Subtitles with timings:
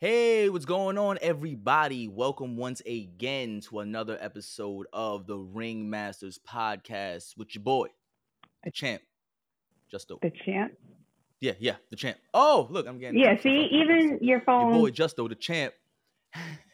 [0.00, 2.08] Hey, what's going on, everybody?
[2.08, 7.88] Welcome once again to another episode of the Ringmasters podcast with your boy,
[8.64, 9.02] the champ,
[9.92, 10.18] Justo.
[10.22, 10.72] The champ.
[11.40, 12.16] Yeah, yeah, the champ.
[12.32, 13.20] Oh, look, I'm getting.
[13.20, 14.70] Yeah, see, even your phone.
[14.72, 15.74] your boy Justo, the champ,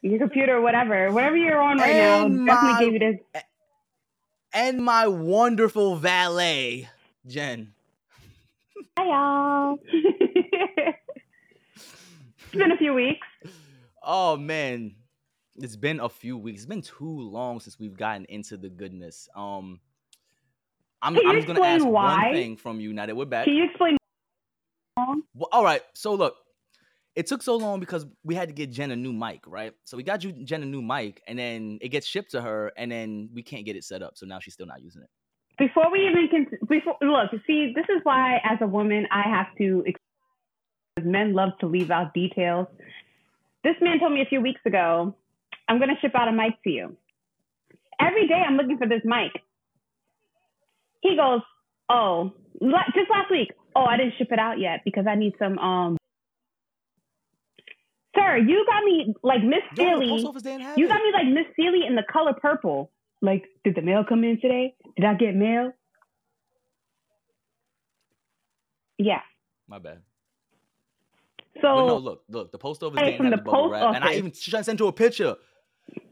[0.03, 3.43] your computer, whatever, whatever you're on right And now, definitely gave you this.
[4.53, 6.89] and my wonderful valet,
[7.27, 7.73] Jen.
[8.97, 9.79] Hi, y'all.
[12.57, 13.27] it's been a few weeks.
[14.03, 14.95] Oh man,
[15.57, 16.61] it's been a few weeks.
[16.61, 19.29] It's been too long since we've gotten into the goodness.
[19.35, 19.81] Um,
[21.03, 22.25] I'm, Can I'm just gonna ask why?
[22.25, 23.45] one thing from you now that we're back.
[23.45, 23.97] Can you explain?
[24.97, 25.83] Well, all right.
[25.95, 26.37] So look,
[27.15, 29.73] it took so long because we had to get Jen a new mic, right?
[29.85, 32.73] So we got you Jen a new mic, and then it gets shipped to her,
[32.77, 34.17] and then we can't get it set up.
[34.17, 35.09] So now she's still not using it.
[35.59, 39.47] Before we even can, before look, see, this is why as a woman I have
[39.59, 39.85] to.
[41.03, 42.67] Men love to leave out details.
[43.63, 45.15] This man told me a few weeks ago,
[45.69, 46.97] "I'm going to ship out a mic to you."
[48.01, 49.33] Every day I'm looking for this mic.
[51.03, 51.43] He goes,
[51.91, 53.53] "Oh, la- just last week.
[53.75, 55.99] Oh, I didn't ship it out yet because I need some." Um,
[58.15, 60.09] sir, you got me like Miss Yo, the Celie.
[60.09, 62.91] post office didn't have You got me like Miss Celie in the color purple.
[63.21, 64.75] Like, did the mail come in today?
[64.97, 65.73] Did I get mail?
[68.99, 69.21] Yeah.
[69.69, 70.01] My bad.
[71.61, 74.05] So But no, look, look, the post office didn't have the the bubble wrap, and
[74.05, 74.19] I office.
[74.19, 75.37] even should sent you a picture.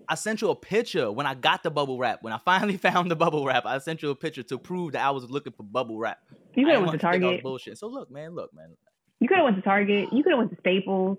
[0.08, 2.22] I sent you a picture when I got the bubble wrap.
[2.22, 5.04] When I finally found the bubble wrap, I sent you a picture to prove that
[5.04, 6.18] I was looking for bubble wrap.
[6.54, 7.42] you could have went to want you think I was Target.
[7.42, 7.78] bullshit.
[7.78, 8.76] So look, man, look, man.
[9.20, 10.08] You could have went to Target.
[10.12, 11.18] You could have went to Staples.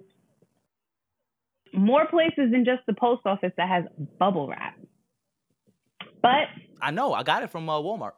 [1.73, 3.84] More places than just the post office that has
[4.20, 4.76] bubble wrap.
[6.22, 6.48] But
[6.81, 8.14] I know I got it from uh, Walmart.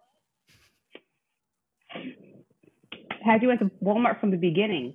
[3.27, 4.93] had you went to Walmart from the beginning,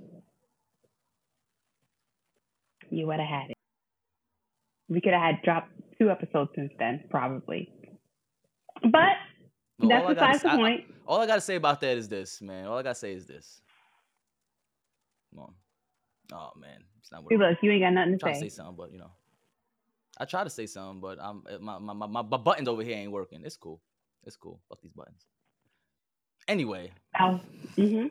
[2.93, 3.57] you would have had it.
[4.89, 7.73] We could have had dropped two episodes since then, probably.
[8.83, 9.17] But
[9.79, 10.81] But that's I besides the say- I- point.
[11.07, 12.67] All I gotta say about that is this, man.
[12.67, 13.61] All I gotta say is this.
[15.31, 15.55] Come on.
[16.33, 18.49] Oh man, it's not what look, you ain't got nothing to trying to say.
[18.49, 19.11] say something, but you know,
[20.19, 23.11] I try to say something, but I'm my my, my my buttons over here ain't
[23.13, 23.43] working.
[23.45, 23.81] It's cool.
[24.25, 24.61] It's cool.
[24.69, 25.27] Fuck these buttons.
[26.49, 27.41] Anyway, Oh,
[27.77, 28.07] hmm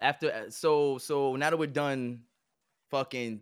[0.00, 2.20] after uh, so so now that we're done,
[2.90, 3.40] fucking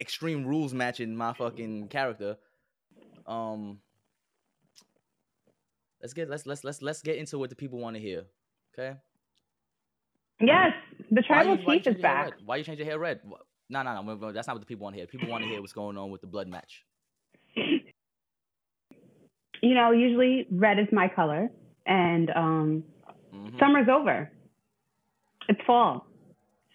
[0.00, 2.36] extreme rules matching my fucking character,
[3.26, 3.80] um,
[6.00, 8.24] let's get let's let's let's let's get into what the people want to hear.
[8.78, 8.96] Okay.
[10.40, 10.72] Yes,
[11.10, 12.32] the tribal you- chief is change your hair back.
[12.44, 13.20] Why you change your hair red?
[13.68, 14.32] No, no, no.
[14.32, 15.06] That's not what the people want to hear.
[15.06, 16.84] People want to hear what's going on with the blood match.
[19.62, 21.50] You know, usually red is my color,
[21.84, 22.84] and um,
[23.34, 23.58] Mhm.
[23.58, 24.32] summer's over.
[25.48, 26.06] It's fall,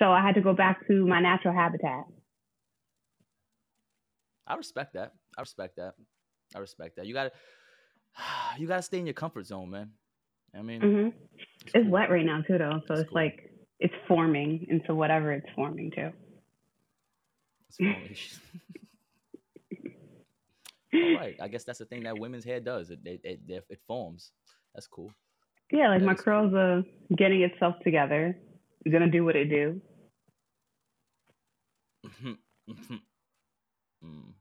[0.06, 2.06] so I had to go back to my natural habitat.
[4.48, 5.14] I respect that.
[5.38, 5.96] I respect that.
[6.56, 7.08] I respect that.
[7.08, 7.32] You gotta,
[8.60, 9.92] you gotta stay in your comfort zone, man.
[10.58, 11.10] I mean, hmm
[11.66, 11.90] it's It's cool.
[11.90, 13.14] wet right now too, though, so It's it's cool.
[13.14, 16.14] like it's forming into whatever it's forming to.
[17.70, 17.80] It's.
[21.02, 21.36] All right.
[21.42, 22.92] I guess that's the thing that women's hair does.
[22.92, 24.32] It it it, it, forms.
[24.76, 25.12] That's cool.
[25.72, 26.26] Yeah, like That my is cool.
[26.26, 26.84] curls are
[27.18, 28.38] getting itself together.
[28.86, 29.82] It's gonna do what it do.
[34.04, 34.34] Mm.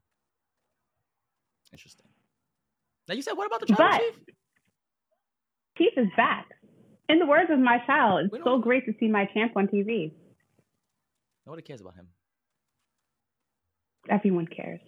[1.71, 2.05] Interesting.
[3.07, 4.35] Now you said what about the tribal chief?
[5.77, 6.47] Keith is back.
[7.09, 10.11] In the words of my child, it's so great to see my champ on TV.
[11.45, 12.07] Nobody cares about him.
[14.09, 14.81] Everyone cares.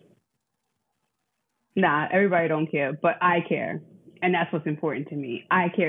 [1.75, 3.81] Nah, everybody don't care, but I care.
[4.21, 5.43] And that's what's important to me.
[5.51, 5.87] I care.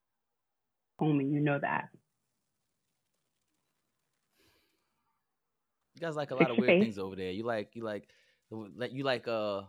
[1.00, 1.88] Homie, you know that.
[5.98, 7.32] You guys like a lot of weird things over there.
[7.32, 8.08] You like you like
[8.50, 9.62] you like uh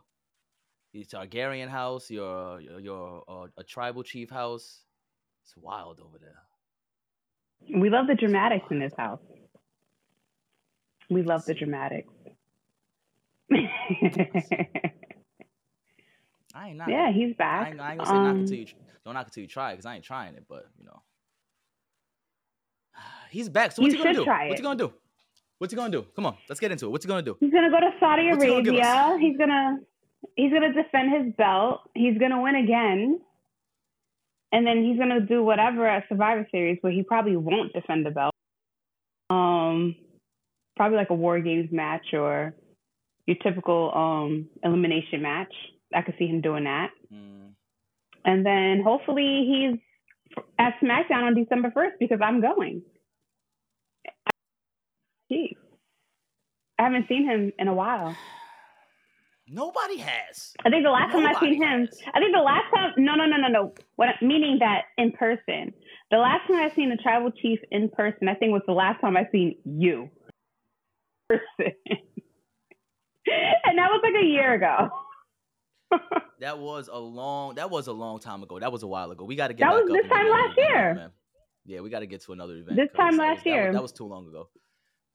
[0.93, 4.81] the Targaryen house, your your, your uh, a tribal chief house.
[5.43, 7.79] It's wild over there.
[7.81, 9.21] We love the dramatics in this house.
[11.09, 12.13] We love the dramatics.
[16.53, 16.89] I ain't not.
[16.89, 17.67] yeah, he's I back.
[17.71, 18.65] ain't, I ain't gonna say knock Um, until you
[19.03, 21.01] don't knock until you try because I ain't trying it, but you know.
[23.31, 23.71] He's back.
[23.71, 24.25] So what's You he gonna do?
[24.47, 24.93] What's he gonna do?
[25.59, 26.05] What's he gonna do?
[26.15, 26.89] Come on, let's get into it.
[26.89, 27.37] What's he gonna do?
[27.39, 28.79] He's gonna go to Saudi What's he gonna?
[28.79, 29.17] Arabia.
[29.19, 29.79] He's gonna
[30.35, 31.81] he's gonna defend his belt.
[31.93, 33.19] He's gonna win again.
[34.51, 38.11] And then he's gonna do whatever at Survivor Series where he probably won't defend the
[38.11, 38.33] belt.
[39.29, 39.95] Um
[40.75, 42.55] probably like a war games match or
[43.27, 45.53] your typical um elimination match.
[45.93, 46.91] I could see him doing that.
[47.13, 47.51] Mm,
[48.23, 49.79] And then hopefully he's
[50.57, 52.81] at SmackDown on December 1st because I'm going.
[55.31, 55.55] Gee.
[56.79, 58.15] I haven't seen him in a while.
[59.47, 60.53] Nobody has.
[60.63, 61.89] I think the last Nobody time I seen him, has.
[62.13, 63.73] I think the last time, no, no, no, no, no.
[63.95, 65.73] What meaning that in person?
[66.11, 69.01] The last time I seen the tribal chief in person, I think was the last
[69.01, 70.09] time I seen you.
[71.27, 71.43] Person.
[73.25, 74.89] and that was like a year ago.
[76.39, 77.55] That was a long.
[77.55, 78.59] That was a long time ago.
[78.59, 79.25] That was a while ago.
[79.25, 79.65] We got to get.
[79.69, 80.93] That was this time last event, year.
[80.95, 81.11] man.
[81.65, 82.77] Yeah, we got to get to another event.
[82.77, 83.73] This time that last was- that was- year.
[83.73, 84.47] That was too long ago.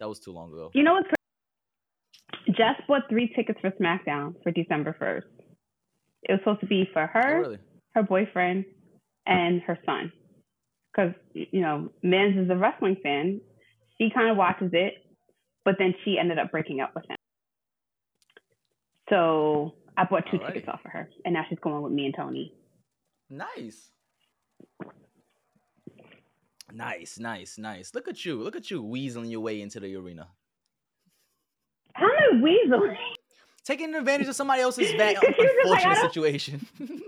[0.00, 0.70] That was too long ago.
[0.74, 2.56] You know what's crazy?
[2.56, 5.44] Jess bought three tickets for SmackDown for December 1st.
[6.24, 7.58] It was supposed to be for Oh, her, really?
[7.94, 8.64] her boyfriend,
[9.26, 10.12] and her son.
[10.92, 13.40] Because, you know, Mans is a wrestling fan.
[13.98, 14.94] She kind of watches it,
[15.64, 17.16] but then she ended up breaking up with him.
[19.10, 20.46] So I bought two Alrighty.
[20.54, 22.52] tickets off of her, and now she's going with me and Tony.
[23.30, 23.90] Nice.
[26.74, 27.94] Nice, nice, nice.
[27.94, 28.42] Look at you.
[28.42, 30.28] Look at you weaseling your way into the arena.
[31.94, 32.12] How am
[32.44, 32.96] I weaseling?
[33.64, 36.66] Taking advantage of somebody else's bad, 'Cause she was just like, unfortunate situation.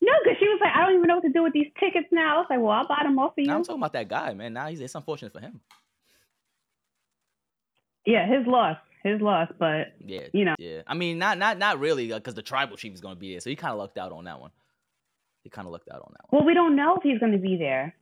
[0.00, 2.08] No, because she was like, I don't even know what to do with these tickets
[2.12, 2.34] now.
[2.34, 3.46] I was like, well, I'll buy them off of you.
[3.46, 4.52] now I'm talking about that guy, man.
[4.52, 5.60] Now he's it's unfortunate for him.
[8.04, 8.76] yeah, his loss.
[9.02, 10.56] His loss, but Yeah, you know.
[10.58, 10.82] yeah.
[10.86, 13.40] I mean, not not not really, because the tribal chief is going to be there,
[13.40, 14.50] so he kind of lucked out on that one.
[15.42, 16.40] He kind of lucked out on that one.
[16.40, 17.94] Well, we don't know if he's going to be there.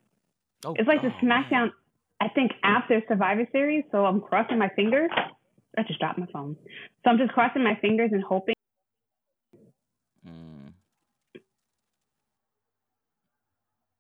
[0.64, 1.44] Oh, It's like the oh, man.
[1.50, 1.70] SmackDown,
[2.20, 3.84] I think, after Survivor Series.
[3.90, 5.10] So I'm crossing my fingers.
[5.76, 6.56] I just dropped my phone.
[7.04, 8.54] So I'm just crossing my fingers and hoping.
[10.26, 10.72] Mm,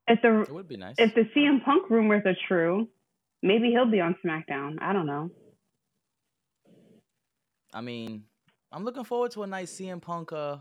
[0.06, 0.94] If the it would be nice.
[0.98, 2.88] if the CM Punk rumors are true,
[3.42, 4.76] maybe he'll be on SmackDown.
[4.80, 5.30] I don't know.
[7.74, 8.24] I mean,
[8.70, 10.32] I'm looking forward to a nice CM Punk.
[10.32, 10.58] Uh,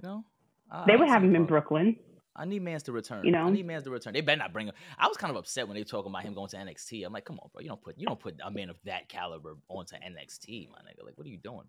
[0.00, 0.24] you know,
[0.70, 1.96] I- They would have him in Brooklyn.
[2.36, 3.24] I need Mans to return.
[3.24, 3.44] You know?
[3.44, 4.12] I need Mans to return.
[4.12, 4.74] They better not bring him.
[4.98, 7.06] I was kind of upset when they were talking about him going to NXT.
[7.06, 7.62] I'm like, come on, bro.
[7.62, 11.04] You don't put you don't put a man of that caliber onto NXT, my nigga.
[11.04, 11.66] Like, what are you doing?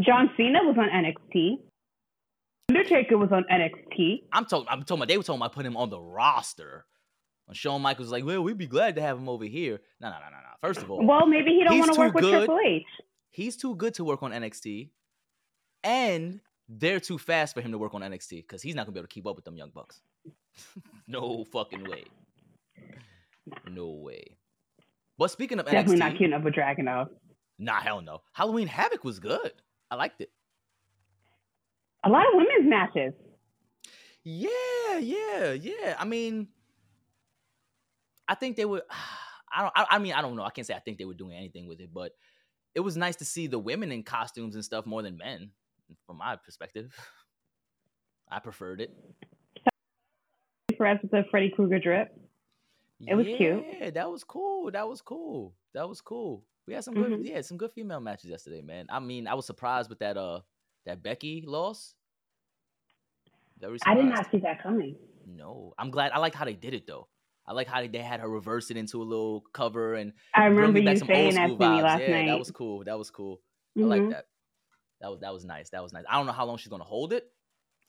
[0.00, 1.58] John Cena was on NXT.
[2.70, 4.24] Undertaker was on NXT.
[4.32, 4.66] I'm talking.
[4.70, 5.08] I'm talking about.
[5.08, 6.84] They were talking about putting him on the roster.
[7.46, 9.80] When Shawn Michaels was like, well, we'd be glad to have him over here.
[10.02, 10.48] No, no, no, no, no.
[10.60, 12.46] First of all, Well, maybe he don't want to work with good.
[12.46, 12.82] Triple H.
[13.30, 14.90] he's too good to work on NXT,
[15.82, 19.00] and they're too fast for him to work on NXT because he's not gonna be
[19.00, 20.00] able to keep up with them young bucks.
[21.06, 22.04] no fucking way.
[23.70, 24.36] No way.
[25.16, 27.08] But speaking of Definitely NXT, not keeping up with Dragunov.
[27.58, 28.22] nah, hell no.
[28.32, 29.52] Halloween Havoc was good.
[29.90, 30.30] I liked it.
[32.04, 33.14] A lot of women's matches.
[34.22, 35.96] Yeah, yeah, yeah.
[35.98, 36.48] I mean,
[38.28, 38.82] I think they were.
[39.50, 39.72] I don't.
[39.74, 40.42] I, I mean, I don't know.
[40.42, 42.12] I can't say I think they were doing anything with it, but
[42.74, 45.50] it was nice to see the women in costumes and stuff more than men,
[46.06, 46.94] from my perspective.
[48.30, 48.94] I preferred it.
[50.76, 52.08] Perez with the Freddy Krueger drip.
[53.06, 53.64] It was cute.
[53.80, 54.70] Yeah, that was cool.
[54.70, 55.54] That was cool.
[55.72, 56.44] That was cool.
[56.66, 57.24] We had some good, Mhm.
[57.24, 58.86] yeah, some good female matches yesterday, man.
[58.90, 60.40] I mean, I was surprised with that uh
[60.84, 61.94] that Becky loss.
[63.84, 64.96] I did not see that coming.
[65.26, 66.12] No, I'm glad.
[66.12, 67.08] I like how they did it though.
[67.46, 70.78] I like how they, had her reverse it into a little cover and I remember
[70.80, 72.26] you saying that to me last yeah, night.
[72.26, 72.84] that was cool.
[72.84, 73.40] That was cool.
[73.76, 74.10] I like Mhm.
[74.10, 74.26] that.
[75.00, 75.70] That was that was nice.
[75.70, 76.04] That was nice.
[76.08, 77.24] I don't know how long she's gonna hold it.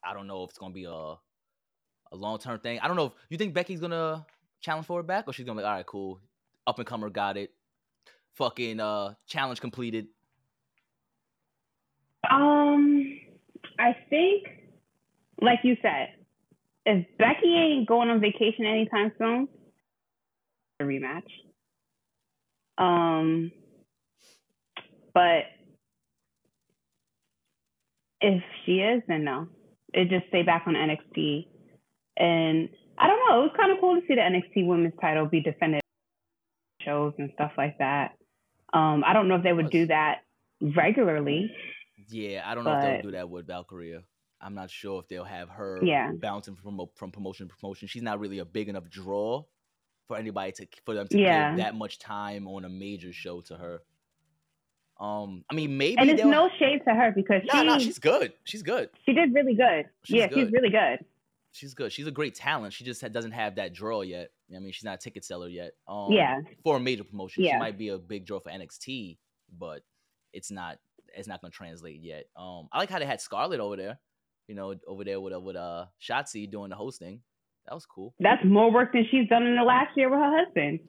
[0.03, 2.79] I don't know if it's gonna be a a long term thing.
[2.79, 4.25] I don't know if you think Becky's gonna
[4.61, 6.19] challenge for it back or she's gonna be like, all right, cool,
[6.67, 7.51] up and comer got it.
[8.35, 10.07] Fucking uh challenge completed.
[12.29, 13.19] Um,
[13.79, 14.47] I think,
[15.41, 16.09] like you said,
[16.85, 19.47] if Becky ain't going on vacation anytime soon,
[20.79, 21.23] a rematch.
[22.77, 23.51] Um,
[25.13, 25.43] but
[28.21, 29.47] if she is, then no.
[29.93, 31.47] It just stay back on NXT,
[32.17, 33.39] and I don't know.
[33.41, 35.81] It was kind of cool to see the NXT Women's Title be defended
[36.81, 38.11] shows and stuff like that.
[38.73, 40.19] Um, I don't know if they would do that
[40.61, 41.51] regularly.
[42.09, 44.03] Yeah, I don't know if they'll do that with Valkyria.
[44.41, 46.11] I'm not sure if they'll have her Yeah.
[46.13, 47.87] bouncing from from promotion to promotion.
[47.87, 49.43] She's not really a big enough draw
[50.07, 51.49] for anybody to for them to Yeah.
[51.49, 53.81] give that much time on a major show to her.
[54.99, 57.99] Um, I mean, maybe and it's no shade to her because no, she no, she's
[57.99, 58.33] good.
[58.43, 58.89] She's good.
[59.05, 59.85] she did really good.
[60.03, 60.99] She's yeah, she's really good.
[61.51, 61.91] She's good.
[61.91, 62.73] She's a great talent.
[62.73, 64.29] She just doesn't have that draw yet.
[64.55, 65.71] I mean, she's not a ticket seller yet.
[65.87, 66.41] Um, Yeah.
[66.63, 67.53] For a major promotion, Yeah.
[67.53, 69.17] she might be a big draw for NXT,
[69.57, 69.81] but
[70.33, 70.77] it's not.
[71.15, 72.25] It's not going to translate yet.
[72.35, 73.99] Um, I like how they had Scarlett over there.
[74.47, 77.21] You know, over there with uh, with uh Shotzi doing the hosting.
[77.67, 78.13] That was cool.
[78.19, 80.79] That's more work than she's done in the last year with her husband.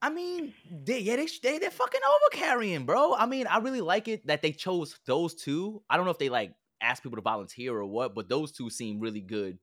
[0.00, 2.00] I mean, they, yeah, they, they they're fucking
[2.32, 3.14] overcarrying, bro.
[3.14, 5.82] I mean, I really like it that they chose those two.
[5.90, 8.70] I don't know if they like asked people to volunteer or what, but those two
[8.70, 9.58] seem really good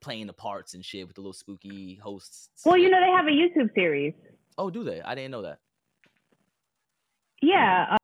[0.00, 2.50] playing the parts and shit with the little spooky hosts.
[2.64, 4.14] Well, you know they have a YouTube series.
[4.56, 5.02] Oh, do they?
[5.02, 5.58] I didn't know that.
[7.42, 7.86] Yeah.
[7.92, 7.96] Uh,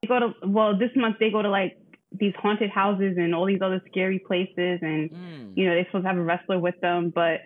[0.00, 1.76] they go to well this month they go to like
[2.10, 5.52] these haunted houses and all these other scary places and mm.
[5.54, 7.40] you know they're supposed to have a wrestler with them but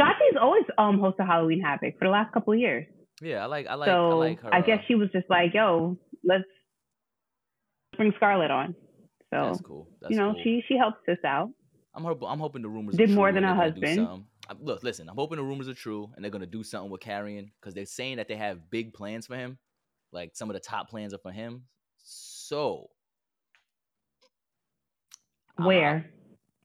[0.00, 2.86] Shotzi's always um host hosted Halloween Havoc for the last couple of years.
[3.20, 4.54] Yeah, I like I like so I like her.
[4.54, 6.44] I guess she was just like, yo, let's
[7.96, 8.74] bring Scarlett on.
[9.30, 9.88] So that's cool.
[10.00, 10.42] That's you know, cool.
[10.42, 11.50] she she helps us out.
[11.94, 14.24] I'm hoping I'm hoping the rumors did more than a husband.
[14.60, 17.50] look, listen, I'm hoping the rumors are true and they're gonna do something with Karrion
[17.60, 19.58] because they're saying that they have big plans for him.
[20.10, 21.64] Like some of the top plans are for him.
[22.02, 22.90] So
[25.56, 26.10] where?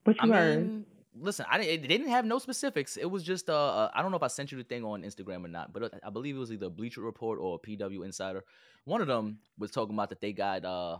[0.06, 0.68] Which I word?
[0.68, 0.86] Mean,
[1.20, 2.98] listen, I didn't, they didn't have no specifics.
[2.98, 5.04] It was just uh, uh, I don't know if I sent you the thing on
[5.04, 8.44] Instagram or not, but uh, I believe it was either Bleacher Report or PW Insider.
[8.86, 10.98] One of them was talking about that they got uh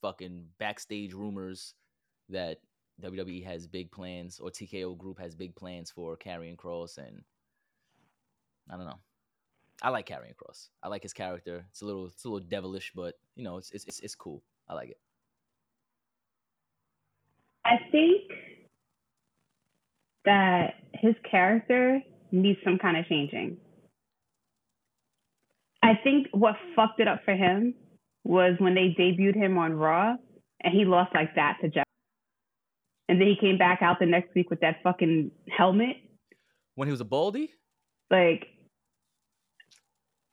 [0.00, 1.74] fucking backstage rumors
[2.28, 2.58] that
[3.02, 7.22] WWE has big plans or TKO Group has big plans for Karrion Kross, and
[8.70, 8.98] I don't know.
[9.80, 10.68] I like Karrion Kross.
[10.82, 11.64] I like his character.
[11.70, 14.42] It's a little, it's a little devilish, but you know, it's it's it's cool.
[14.68, 14.98] I like it.
[17.64, 18.30] I think
[20.24, 22.00] that his character
[22.30, 23.56] needs some kind of changing.
[25.82, 27.74] I think what fucked it up for him
[28.24, 30.14] was when they debuted him on Raw
[30.62, 31.84] and he lost like that to Jeff.
[33.08, 35.96] And then he came back out the next week with that fucking helmet.
[36.76, 37.50] When he was a baldy?
[38.10, 38.46] Like,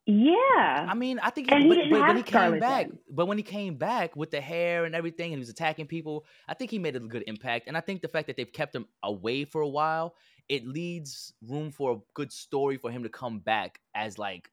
[0.10, 0.88] yeah.
[0.90, 3.00] I mean, I think, he, but, but when he came back, then.
[3.12, 6.26] but when he came back with the hair and everything, and he was attacking people,
[6.48, 7.68] I think he made a good impact.
[7.68, 10.16] And I think the fact that they've kept him away for a while,
[10.48, 14.50] it leads room for a good story for him to come back as like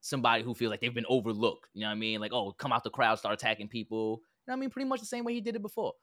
[0.00, 1.68] somebody who feels like they've been overlooked.
[1.74, 2.20] You know what I mean?
[2.20, 4.22] Like, oh, come out the crowd, start attacking people.
[4.46, 4.70] You know what I mean?
[4.70, 5.94] Pretty much the same way he did it before,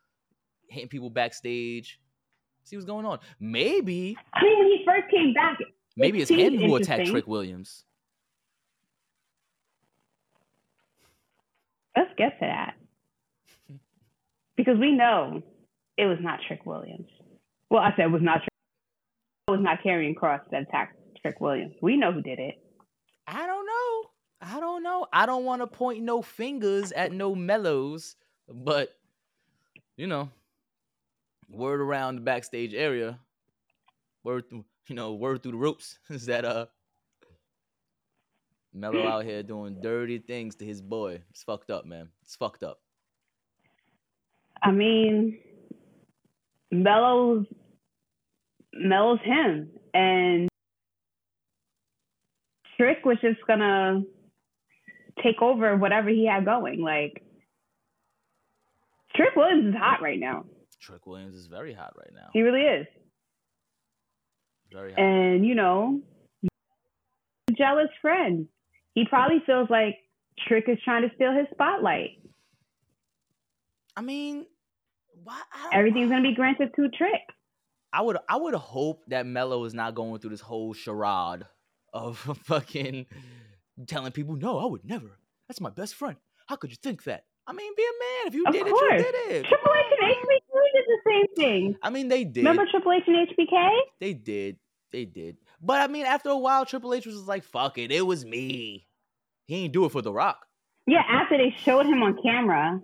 [0.70, 1.98] hitting people backstage.
[2.66, 3.20] See what's going on.
[3.40, 4.18] Maybe.
[4.34, 5.58] I mean, when he first came back,
[5.96, 7.86] maybe it's him who attacked Trick Williams.
[11.98, 12.76] Let's get to that.
[14.56, 15.42] Because we know
[15.98, 17.08] it was not Trick Williams.
[17.72, 18.50] Well, I said it was not Trick.
[19.48, 21.74] It was not Karrion Kross that attacked Trick Williams.
[21.82, 22.56] We know who did it.
[23.26, 24.10] I don't know.
[24.42, 25.08] I don't know.
[25.12, 28.16] I don't want to point no fingers at no mellows,
[28.48, 28.96] but
[29.96, 30.30] you know,
[31.50, 33.20] word around the backstage area,
[34.24, 36.68] word through you know, word through the ropes is that uh
[38.80, 41.22] Melo out here doing dirty things to his boy.
[41.30, 42.10] It's fucked up, man.
[42.24, 42.80] It's fucked up.
[44.64, 45.40] I mean,
[46.72, 47.46] Melo's
[48.74, 50.50] Melo's him, and
[52.78, 54.02] Trick was just gonna
[55.24, 56.82] take over whatever he had going.
[56.82, 57.24] Like
[59.16, 60.46] Trick Williams is hot right now.
[60.82, 62.30] Trick Williams is very hot right now.
[62.34, 62.88] He really is.
[64.72, 65.00] Very hot.
[65.00, 66.02] And you know,
[67.58, 68.48] jealous friend
[68.98, 70.00] he probably feels like
[70.48, 72.18] Trick is trying to steal his spotlight.
[73.96, 74.48] I mean,
[75.24, 75.40] why?
[75.72, 77.22] Everything's gonna be granted to Trick.
[77.94, 81.44] I would, I would hope that Melo is not going through this whole charade
[81.94, 83.06] of fucking
[83.86, 85.20] telling people, "No, I would never.
[85.48, 86.18] That's my best friend.
[86.48, 88.28] How could you think that?" I mean, be a man.
[88.30, 88.94] If you of did course.
[88.94, 89.46] it, you did it.
[89.46, 91.76] Triple H and HBK did the same thing.
[91.84, 92.38] I mean, they did.
[92.38, 93.78] Remember Triple H and HBK?
[94.00, 94.58] They did.
[94.92, 95.38] They did.
[95.62, 98.87] But I mean, after a while, Triple H was like, "Fuck it, it was me."
[99.48, 100.46] He ain't do it for The Rock.
[100.86, 102.82] Yeah, after they showed him on camera.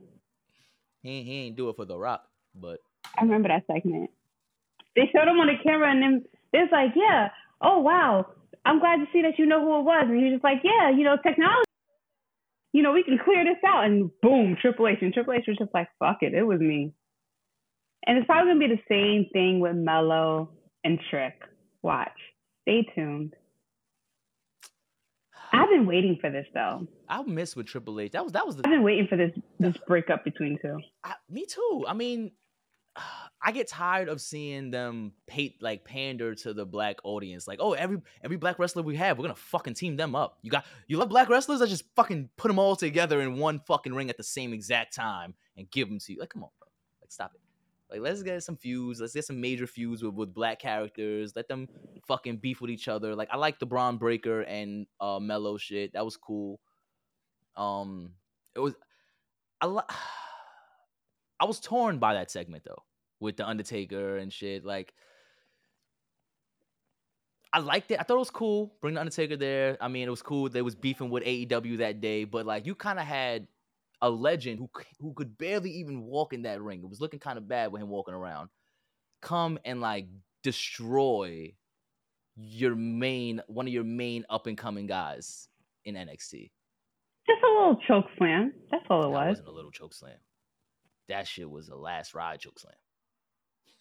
[1.01, 2.23] He he ain't do it for The Rock,
[2.55, 2.79] but
[3.17, 4.09] I remember that segment.
[4.95, 7.29] They showed him on the camera, and then it's like, "Yeah,
[7.61, 8.25] oh wow,
[8.65, 10.89] I'm glad to see that you know who it was." And he's just like, "Yeah,
[10.89, 11.67] you know, technology."
[12.71, 14.99] You know, we can clear this out, and boom, Triple H.
[15.01, 16.93] And Triple H was just like, "Fuck it, it was me."
[18.05, 20.49] And it's probably gonna be the same thing with Melo
[20.83, 21.41] and Trick.
[21.81, 22.19] Watch.
[22.61, 23.35] Stay tuned.
[25.53, 26.87] I've been waiting for this though.
[27.07, 28.11] I miss with Triple H.
[28.11, 28.55] That was that was.
[28.55, 30.79] The, I've been waiting for this this breakup between two.
[31.03, 31.85] I, me too.
[31.87, 32.31] I mean,
[33.45, 37.47] I get tired of seeing them pay like pander to the black audience.
[37.47, 40.39] Like, oh, every every black wrestler we have, we're gonna fucking team them up.
[40.41, 41.61] You got you love black wrestlers?
[41.61, 44.95] I just fucking put them all together in one fucking ring at the same exact
[44.95, 46.19] time and give them to you.
[46.19, 46.67] Like, come on, bro.
[47.01, 47.41] Like, stop it.
[47.93, 48.99] Like, let's get some feuds.
[48.99, 51.35] Let's get some major feuds with, with black characters.
[51.35, 51.69] Let them
[52.07, 53.15] fucking beef with each other.
[53.15, 55.93] Like, I like the Bron Breakker and uh Melo shit.
[55.93, 56.59] That was cool.
[57.55, 58.13] Um,
[58.55, 58.73] it was
[59.61, 59.83] I lo-
[61.39, 62.83] I was torn by that segment though,
[63.19, 64.65] with the Undertaker and shit.
[64.65, 64.93] Like,
[67.51, 67.99] I liked it.
[67.99, 68.73] I thought it was cool.
[68.81, 69.77] Bring the Undertaker there.
[69.79, 70.49] I mean, it was cool.
[70.49, 73.47] They was beefing with AEW that day, but like, you kind of had
[74.03, 74.69] a legend who
[74.99, 76.81] who could barely even walk in that ring.
[76.83, 78.49] It was looking kind of bad with him walking around.
[79.21, 80.07] Come and like
[80.43, 81.53] destroy
[82.35, 85.47] your main one of your main up and coming guys
[85.85, 86.51] in NXT.
[87.25, 88.53] Just a little choke slam.
[88.69, 89.27] That's all it That was.
[89.29, 90.17] wasn't a little choke slam.
[91.09, 92.75] That shit was a last ride choke slam.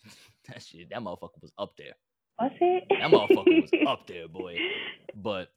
[0.49, 1.95] that shit, that motherfucker was up there.
[2.41, 2.85] Was it?
[2.91, 4.57] That motherfucker was up there, boy.
[5.17, 5.49] But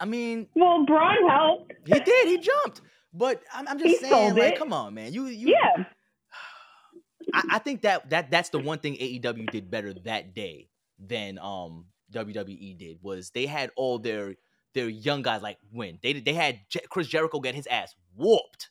[0.00, 1.72] I mean, Well, Bron helped.
[1.86, 2.26] he did.
[2.28, 2.80] He jumped.
[3.14, 4.58] But I'm, I'm just He saying, like, it.
[4.58, 5.12] come on, man.
[5.12, 5.50] You, you.
[5.50, 5.84] Yeah.
[7.34, 10.68] I, I think that that that's the one thing AEW did better that day
[10.98, 14.34] than um WWE did was they had all their
[14.74, 15.98] their young guys like win.
[16.02, 18.70] They they had Je- Chris Jericho get his ass whooped,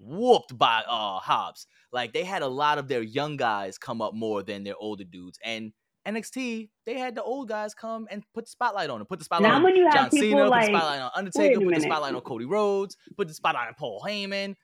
[0.00, 1.66] whooped by uh Hobbs.
[1.92, 5.04] Like they had a lot of their young guys come up more than their older
[5.04, 5.38] dudes.
[5.44, 5.72] And
[6.08, 9.06] NXT they had the old guys come and put the spotlight on them.
[9.06, 11.74] Put the spotlight Now on when you John Cena, put the spotlight on Undertaker, put
[11.74, 14.56] the spotlight on Cody Rhodes, put the spotlight on Paul Heyman.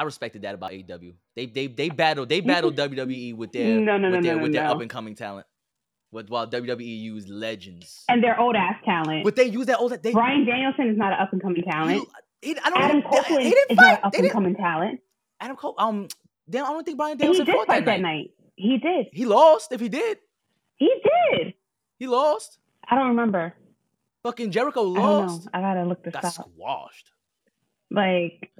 [0.00, 1.12] I respected that about AEW.
[1.36, 4.52] They they they battled they battled WWE with their No, no, no, with their with
[4.52, 5.46] their up and coming talent.
[6.10, 8.04] With while WWE used legends.
[8.08, 9.24] And their old ass talent.
[9.24, 12.08] but they use that old they Bryan Danielson is not an up and coming talent.
[12.40, 15.00] he, he, I don't Adam they, Copeland they is not an up and coming talent.
[15.38, 16.08] Adam Cole um
[16.50, 18.02] damn, I don't think Bryan Danielson fought that that night.
[18.02, 18.30] night.
[18.56, 19.06] He did.
[19.12, 20.18] He lost if he did.
[20.76, 20.90] He
[21.32, 21.54] did.
[21.98, 22.58] He lost.
[22.88, 23.54] I don't remember.
[24.22, 25.44] Fucking Jericho I lost.
[25.46, 25.50] know.
[25.54, 26.32] I gotta look this Got up.
[26.32, 27.10] squashed.
[27.90, 28.50] Like,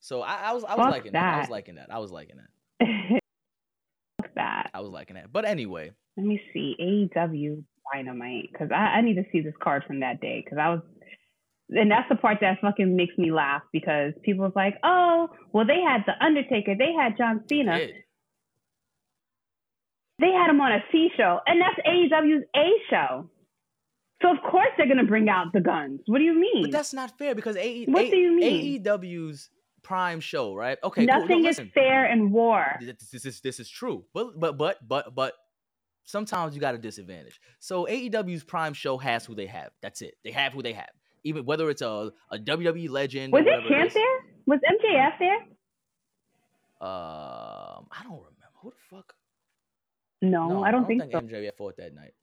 [0.00, 1.34] So I, I was I was liking that.
[1.34, 1.52] I was that.
[1.52, 1.86] liking that.
[1.90, 3.20] I was liking that.
[4.22, 4.70] fuck that.
[4.74, 5.32] I was liking that.
[5.32, 6.76] But anyway, Let me see.
[7.16, 7.62] AEW
[7.92, 8.50] Dynamite.
[8.52, 10.42] Because I, I need to see this card from that day.
[10.44, 10.80] Because I was.
[11.70, 15.66] And that's the part that fucking makes me laugh because people was like, oh, well,
[15.66, 16.74] they had The Undertaker.
[16.78, 17.78] They had John Cena.
[20.18, 21.40] They had him on a C show.
[21.46, 23.30] And that's AEW's A show.
[24.22, 26.00] So, of course, they're going to bring out the guns.
[26.06, 26.62] What do you mean?
[26.62, 28.82] But that's not fair because AE, What A- do you mean?
[28.82, 29.50] AEW's
[29.82, 30.76] prime show, right?
[30.82, 31.14] Okay, cool.
[31.14, 32.64] No, Nothing is fair in war.
[32.80, 34.04] This, this is this is true.
[34.12, 35.34] But but but but but
[36.04, 37.40] sometimes you got a disadvantage.
[37.60, 39.70] So AEW's prime show has who they have.
[39.82, 40.14] That's it.
[40.24, 40.90] They have who they have.
[41.24, 44.04] Even whether it's a, a WWE legend or Was it Champ there?
[44.46, 45.36] Was MJF there?
[46.80, 49.14] Um, I don't remember who the fuck.
[50.22, 51.08] No, No, I don't think, so.
[51.20, 52.14] MJF fought that night.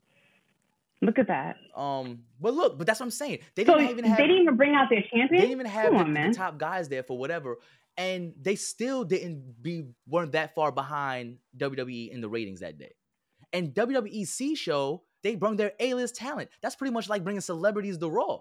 [1.02, 1.58] Look at that.
[1.76, 3.40] Um, but look, but that's what I'm saying.
[3.56, 5.28] They So didn't they even have didn't even bring out their champion.
[5.32, 7.58] they didn't even have Come the, on, the top guys there for whatever,
[7.98, 12.94] and they still didn't be weren't that far behind WWE in the ratings that day.
[13.54, 16.50] And WWE C show, they brought their A-list talent.
[16.62, 18.40] That's pretty much like bringing celebrities to Raw.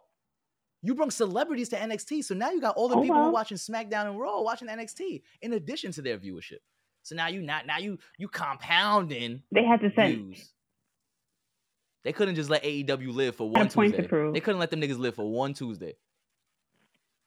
[0.84, 3.56] You brought celebrities to NXT, so now you got all the Oh, people are watching
[3.56, 6.58] SmackDown and Raw watching NXT in addition to their viewership.
[7.02, 10.14] So now you not now you you compounding They had to send.
[10.34, 10.52] views.
[12.02, 14.06] They couldn't just let AEW live for one Tuesday.
[14.32, 15.94] They couldn't let them niggas live for one Tuesday.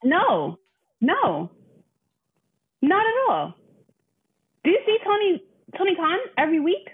[0.03, 0.59] No,
[1.01, 1.49] no,
[2.83, 3.53] not at all.
[4.63, 5.43] Do you see Tony
[5.75, 6.89] Tony Khan every week?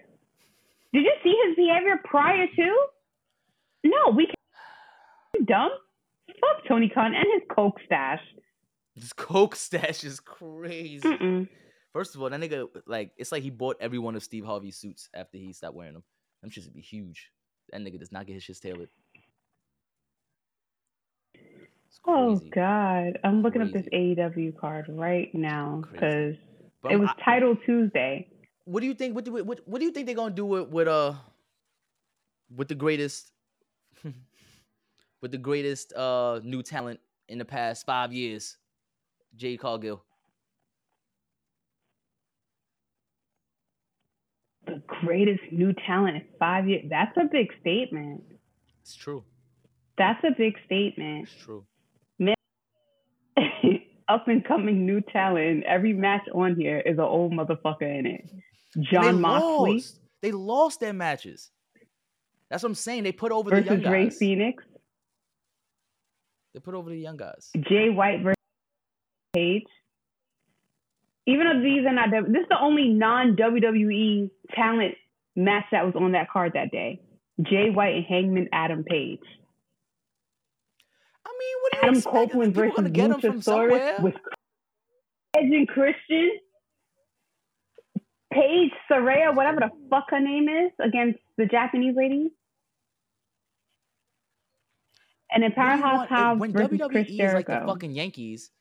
[0.94, 2.76] Did you see his behavior prior to?
[3.84, 4.38] No, we can't.
[5.36, 5.72] You dumb.
[6.44, 8.22] Fuck Tony Khan and his coke stash.
[8.96, 11.08] This coke stash is crazy.
[11.08, 11.48] Mm-mm.
[11.94, 14.78] First of all, that nigga like it's like he bought every one of Steve Harvey's
[14.78, 16.04] suits after he stopped wearing them.
[16.42, 17.30] Them shits would be huge.
[17.72, 18.90] That nigga does not get his shit tailored.
[22.06, 22.50] Oh crazy.
[22.54, 24.16] God, I'm looking up this Crazy.
[24.16, 26.36] AEW card right now because
[26.90, 28.28] it was I- titled Tuesday.
[28.66, 29.16] what do you think?
[29.16, 31.14] What do what, what do you think they're gonna do with, with uh
[32.56, 33.32] with the greatest
[35.24, 38.58] with the greatest uh new talent in the past five years,
[39.36, 40.04] Jade Cargill?
[44.68, 46.86] The greatest new talent in five years.
[46.90, 48.22] That's a big statement.
[48.82, 49.24] It's true.
[49.98, 51.30] That's a big statement.
[51.32, 51.66] It's true.
[52.20, 52.36] Man,
[54.10, 55.64] up and coming new talent.
[55.64, 58.30] Every match on here is an old motherfucker in it.
[58.92, 60.00] Jon they Moxley lost.
[60.22, 61.52] They lost their matches.
[62.50, 63.04] That's what I'm saying.
[63.04, 64.10] They put over the young versus Rey.
[64.10, 64.64] Fenix.
[66.54, 67.50] They put over the young guys.
[67.68, 68.38] Jay White versus
[69.34, 69.66] Page.
[71.26, 74.96] Even though these are not, this is the only non WWE talent
[75.36, 77.02] match that was on that card that day.
[77.42, 79.20] Jay White and Hangman Adam Page.
[81.26, 82.16] I mean, what do you Adam expect?
[82.16, 83.96] Copeland versus gonna get them from somewhere.
[83.98, 84.16] Luchasaurus with
[85.36, 86.32] Edge and Christian.
[88.32, 92.32] Paige Saraya, whatever the fuck her name is, against the Japanese lady.
[95.34, 97.92] And then What do you Powerhouse Hobbs when versus WWE Chris is like the fucking
[97.92, 98.52] Yankees.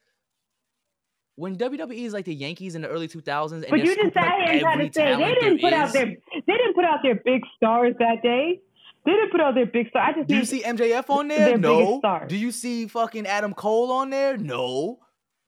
[1.37, 4.33] When WWE is like the Yankees in the early 2000s, and but you just sat
[4.45, 7.15] here and tried to say they didn't put out their they didn't put out their
[7.15, 8.61] big stars that day.
[9.05, 10.15] They didn't put out their big stars.
[10.15, 11.59] I just Do you see MJF on there?
[11.59, 12.01] No.
[12.29, 14.37] Do you see fucking Adam Cole on there?
[14.37, 14.99] No.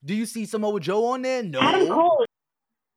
[0.05, 1.43] Do you see Samoa Joe on there?
[1.43, 1.61] No.
[1.61, 2.25] Adam Cole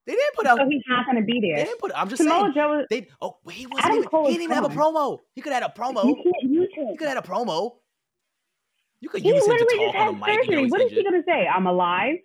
[0.05, 0.57] They didn't put out.
[0.57, 1.57] So he's not going to be there.
[1.57, 1.91] They didn't put.
[1.93, 2.53] I'm just Samoa saying.
[2.55, 2.85] Joe.
[2.89, 3.07] They.
[3.21, 4.09] Oh, he wasn't Adam even.
[4.09, 5.19] Cole He didn't even have a promo.
[5.35, 6.05] He could have had a promo.
[6.05, 6.87] You can't use him.
[6.87, 7.75] He could have had a promo.
[9.01, 10.45] You could He use him to literally talk just on mic.
[10.45, 10.67] Surgery.
[10.69, 11.47] What is he going to say?
[11.47, 12.15] I'm alive.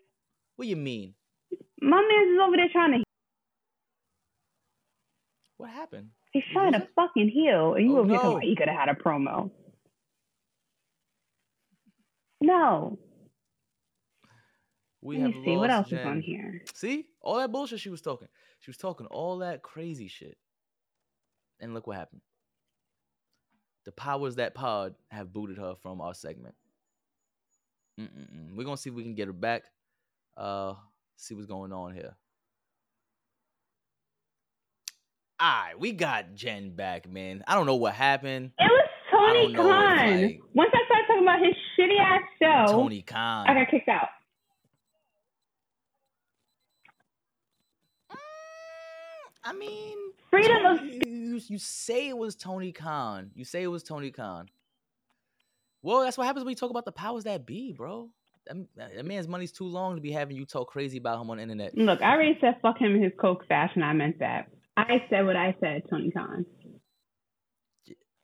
[0.56, 1.14] What do you mean?
[1.80, 3.04] My man's is over there trying to.
[5.58, 6.08] What happened?
[6.32, 8.30] He's trying to fucking heal, and you Oh, over here no.
[8.30, 9.50] about he could have had a promo.
[12.40, 12.98] No.
[15.02, 16.62] We Let have me see what else lost is on here.
[16.74, 18.28] See all that bullshit she was talking.
[18.60, 20.36] She was talking all that crazy shit,
[21.60, 22.22] and look what happened.
[23.84, 26.54] The powers that pod have booted her from our segment.
[28.00, 28.56] Mm-mm-mm.
[28.56, 29.64] We're gonna see if we can get her back.
[30.36, 30.74] Uh,
[31.16, 32.16] see what's going on here.
[35.40, 37.42] All right, we got Jen back, man.
[37.46, 38.52] I don't know what happened.
[38.58, 40.22] It was Tony don't know if, Khan.
[40.22, 43.46] like- Once I started talking about his shitty ass show, Tony Khan.
[43.48, 44.08] I got kicked out.
[48.10, 48.16] Mm,
[49.44, 49.98] I mean,
[50.30, 53.30] Freedom of you, you say it was Tony Khan.
[53.34, 54.48] You say it was Tony Khan.
[55.82, 58.08] Well, that's what happens when you talk about the powers that be, bro.
[58.46, 61.36] That, that man's money's too long to be having you talk crazy about him on
[61.36, 61.76] the internet.
[61.76, 64.48] Look, I already said fuck him and his coke stash, and I meant that.
[64.76, 66.46] I said what I said, Tony Khan.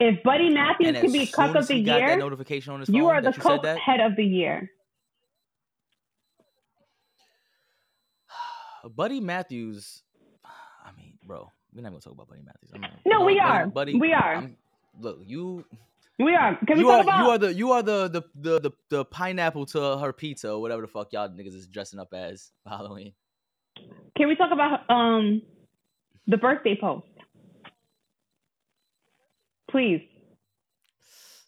[0.00, 2.88] If Buddy Matthews could be cuck of the he got that year, notification on his
[2.88, 4.70] you are the you coke head of the year.
[8.96, 10.02] Buddy Matthews.
[10.84, 12.70] I mean, bro, we're not gonna talk about Buddy Matthews.
[12.80, 13.66] Not, No, we know, are.
[13.66, 14.34] Buddy, We are.
[14.36, 14.56] I'm-
[15.00, 15.64] look, you
[16.18, 16.58] We are.
[16.66, 17.24] Can we you talk are about?
[17.24, 20.60] you are the you are the the, the the the pineapple to her pizza or
[20.60, 23.12] whatever the fuck y'all niggas is dressing up as for Halloween.
[24.16, 25.42] Can we talk about um
[26.26, 27.06] the birthday post?
[29.70, 30.00] Please.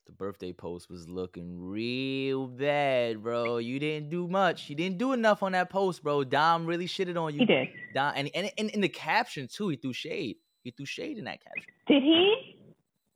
[0.06, 3.58] The birthday post was looking real bad, bro.
[3.58, 4.68] You didn't do much.
[4.68, 6.24] You didn't do enough on that post, bro.
[6.24, 7.40] Dom really shitted on you.
[7.40, 7.68] He did.
[7.94, 10.36] Dom, and, and and in the caption too, he threw shade.
[10.62, 11.72] He threw shade in that caption.
[11.88, 12.59] Did he?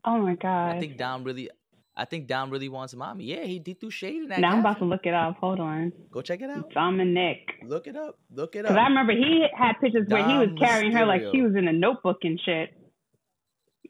[0.05, 0.77] Oh my god.
[0.77, 1.51] I think Dom really,
[1.97, 3.25] I think Dom really wants mommy.
[3.25, 4.40] Yeah, he, he threw shade in that.
[4.40, 5.37] now I'm about to look it up.
[5.38, 5.93] Hold on.
[6.11, 6.71] Go check it out.
[6.73, 7.38] Dominic.
[7.64, 8.19] Look it up.
[8.31, 8.73] Look it up.
[8.73, 11.55] Because I remember he had pictures where he was Dom carrying her like she was
[11.57, 12.71] in a notebook and shit.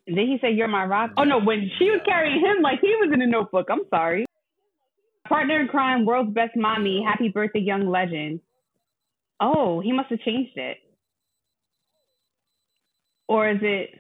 [0.07, 1.13] Then he said, You're my rock.
[1.17, 3.67] Oh no, when she was carrying him like he was in a notebook.
[3.71, 4.27] I'm sorry.
[5.29, 8.41] Partner in crime, world's best mommy, happy birthday, young legend.
[9.41, 10.77] Oh, he must have changed it.
[13.27, 13.91] Or is it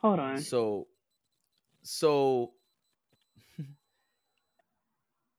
[0.00, 0.38] hold on.
[0.38, 0.86] So,
[1.90, 2.52] so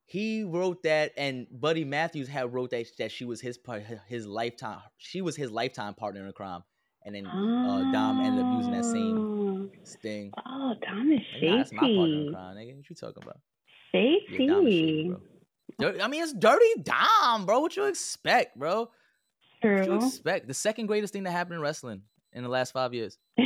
[0.06, 4.28] he wrote that, and Buddy Matthews had wrote that that she was his part, his
[4.28, 4.82] lifetime.
[4.98, 6.64] She was his lifetime partner in crime,
[7.06, 9.26] and then uh, Dom ended up using that same
[9.84, 10.34] sting.
[10.46, 12.76] Oh, Dom is Like, nah, that's my partner in crime, nigga.
[12.76, 13.40] What you talking about?
[13.94, 14.26] Shady.
[14.30, 15.10] Yeah, Dom is shady,
[15.80, 15.94] bro.
[16.02, 17.62] I mean, it's dirty Dom, bro.
[17.62, 18.90] What you expect, bro?
[19.62, 19.96] What you True.
[19.96, 20.50] expect?
[20.50, 22.02] The second greatest thing that happened in wrestling
[22.34, 23.18] in the last five years.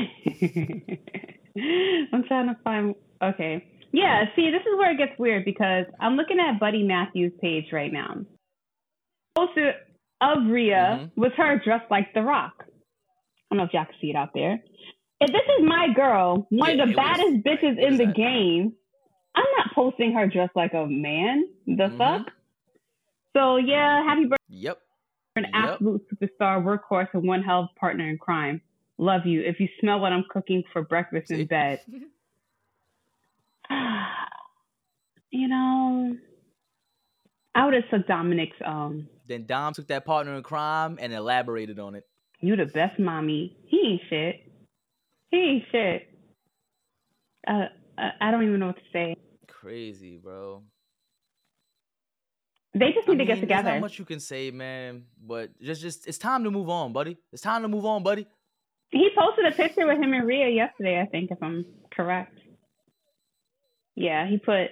[2.14, 2.96] I'm trying to find.
[3.22, 3.66] Okay.
[3.92, 7.66] Yeah, see, this is where it gets weird because I'm looking at Buddy Matthews' page
[7.72, 8.26] right now.
[9.38, 9.72] Also,
[10.22, 11.12] of Rhea Mhm.
[11.16, 12.54] was her dressed like The Rock.
[12.60, 12.66] I
[13.52, 14.62] don't know if y'all can see it out there.
[15.22, 18.16] If this is my girl, one Yeah, of the baddest right, bitches in the that?
[18.16, 18.74] game,
[19.34, 21.48] I'm not posting her dressed like a man.
[21.66, 21.98] The Mhm.
[21.98, 22.34] fuck?
[23.36, 24.44] So, yeah, happy birthday.
[24.50, 24.82] Yep.
[25.38, 25.54] An Yep.
[25.54, 28.62] absolute superstar, workhorse, and one hell of a partner in crime.
[28.98, 29.42] Love you.
[29.42, 31.82] If you smell what I'm cooking for breakfast in bed.
[35.32, 36.16] you know,
[37.56, 41.80] I would have took Dominic's, um, Then Dom took that partner in crime and elaborated
[41.80, 42.06] on it.
[42.42, 43.58] you the best mommy.
[43.66, 44.52] He ain't shit.
[45.32, 46.10] He ain't shit.
[47.48, 47.66] Uh,
[47.98, 49.16] I I don't even know what to say.
[49.48, 50.62] Crazy, bro.
[52.74, 53.72] They just I need to get mean, There's together.
[53.72, 55.06] not much you can say, man.
[55.26, 57.18] But just, just, it's time to move on, buddy.
[57.32, 58.28] It's time to move on, buddy.
[58.92, 62.38] He posted a picture with him and Rhea yesterday, I think, if I'm correct.
[63.96, 64.70] Yeah, he put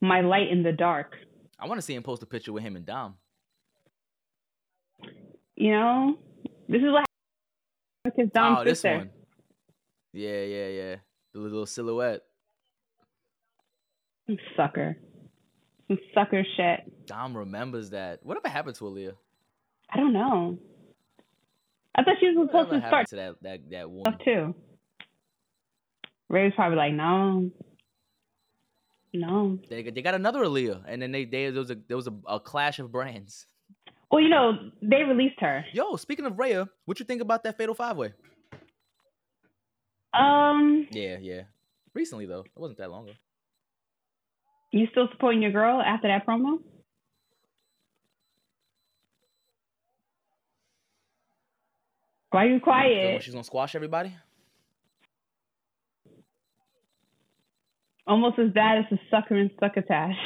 [0.00, 1.14] my light in the dark.
[1.58, 3.14] I want to see him post a picture with him and Dom.
[5.56, 6.18] You know,
[6.68, 9.10] this is what happened with his dumb oh, this one.
[10.12, 10.96] Yeah, yeah, yeah.
[11.32, 12.22] The little silhouette.
[14.26, 14.96] Some sucker.
[15.88, 17.06] Some sucker shit.
[17.06, 18.24] Dom remembers that.
[18.24, 19.14] Whatever happened to Aliyah?
[19.90, 20.58] I don't know.
[21.94, 24.18] I thought she was supposed to start to that that that one?
[24.24, 24.54] too.
[26.28, 27.50] Rhea was probably like, no,
[29.12, 29.58] no.
[29.68, 32.14] They, they got another Aaliyah, and then they, they there was a there was a,
[32.26, 33.46] a clash of brands.
[34.10, 34.52] Well, you know,
[34.82, 35.64] they released her.
[35.72, 38.12] Yo, speaking of Rhea, what you think about that Fatal Five Way?
[40.12, 41.42] Um, Yeah, yeah.
[41.94, 43.14] Recently though, it wasn't that long ago.
[44.72, 46.58] you still supporting your girl after that promo?
[52.34, 53.22] Why are you quiet?
[53.22, 54.12] She's gonna squash everybody.
[58.08, 60.16] Almost as bad as the sucker and succotash.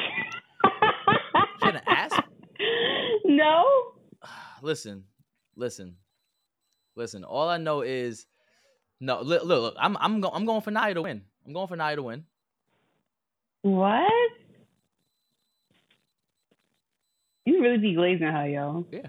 [1.63, 2.13] she an ass.
[3.27, 3.63] No.
[4.63, 5.05] listen,
[5.55, 5.97] listen,
[6.97, 7.25] listen.
[7.25, 8.25] All I know is,
[9.01, 9.21] no.
[9.21, 9.61] Look, look.
[9.61, 11.23] look I'm, I'm, go, I'm going for Nia to win.
[11.47, 12.25] I'm going for Nia to win.
[13.61, 14.11] What?
[17.45, 18.87] You really be glazing her, yo.
[18.91, 19.09] Yeah.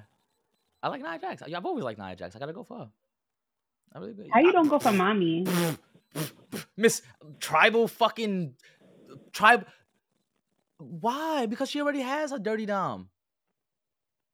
[0.82, 1.42] I like Nia Jax.
[1.42, 2.36] I've always liked Nia Jax.
[2.36, 2.90] I gotta go for her.
[3.94, 5.46] I really How you don't go for mommy?
[6.78, 7.02] Miss
[7.40, 8.54] tribal fucking
[9.34, 9.66] tribe.
[10.78, 11.46] Why?
[11.46, 13.10] Because she already has a dirty dom.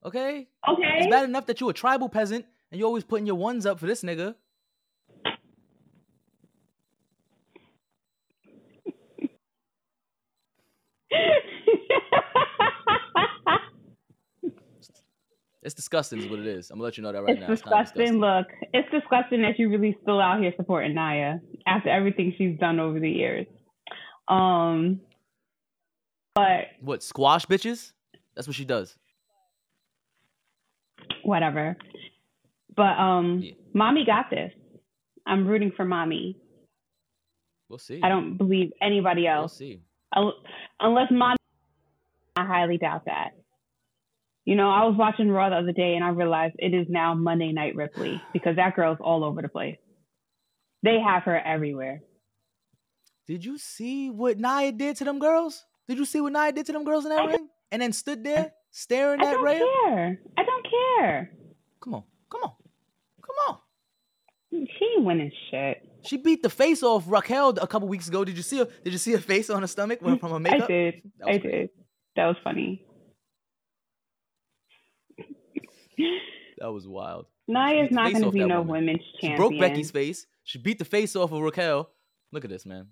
[0.04, 0.48] Okay.
[0.68, 0.98] Okay.
[0.98, 3.80] It's bad enough that you a tribal peasant and you always putting your ones up
[3.80, 4.36] for this nigga.
[15.66, 16.70] It's disgusting, is what it is.
[16.70, 17.48] I'm gonna let you know that right it's now.
[17.48, 18.04] Disgusting.
[18.04, 18.20] It's disgusting.
[18.20, 22.80] Look, it's disgusting that you're really still out here supporting Nia after everything she's done
[22.80, 23.48] over the years.
[24.28, 25.02] Um,
[26.36, 27.94] but what squash bitches?
[28.36, 28.96] That's what she does.
[31.24, 31.76] Whatever.
[32.76, 33.54] But um, yeah.
[33.74, 34.54] mommy got this.
[35.26, 36.38] I'm rooting for mommy.
[37.70, 38.02] We'll see.
[38.04, 39.60] I don't believe anybody else.
[39.60, 39.80] We'll
[40.14, 40.34] see.
[40.80, 41.38] Unless mommy,
[42.36, 43.32] I highly doubt that.
[44.46, 47.16] You know, I was watching Raw the other day and I realized it is now
[47.16, 49.78] Monday Night Ripley because that girl's all over the place.
[50.84, 52.02] They have her everywhere.
[53.28, 55.66] Did you see what Nia did to them girls?
[55.88, 57.50] Did you see what Nia did to them girls in that ring?
[57.72, 59.56] And then stood there staring I at Rhea?
[59.56, 60.20] I don't care.
[60.38, 61.32] I don't care.
[61.82, 62.04] Come on.
[62.30, 62.54] Come on.
[63.24, 63.58] Come on.
[64.52, 65.82] She ain't winning shit.
[66.04, 68.24] She beat the face off Raquel a couple weeks ago.
[68.24, 68.68] Did you see her?
[68.84, 70.66] Did you see her face on her stomach from her makeup?
[70.66, 70.94] I did.
[71.26, 71.70] I did.
[72.16, 72.86] That was funny.
[76.60, 77.26] that was wild.
[77.48, 78.86] Nia's not going to be no woman.
[78.86, 79.34] women's champion.
[79.34, 80.26] She broke Becky's face.
[80.44, 81.90] She beat the face off of Raquel.
[82.32, 82.88] Look at this, man.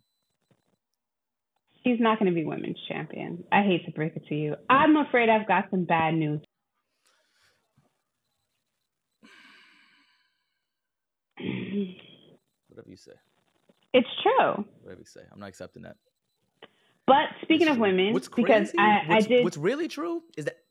[1.84, 3.44] She's not going to be women's champion.
[3.52, 4.56] I hate to break it to you.
[4.70, 6.40] I'm afraid I've got some bad news.
[12.70, 13.12] Whatever you say.
[13.94, 14.66] It's true.
[14.82, 15.22] Whatever you say.
[15.32, 15.98] I'm not accepting that.
[17.06, 19.44] But speaking of women, what's crazy, because I, what's, I did.
[19.44, 20.63] What's really true is that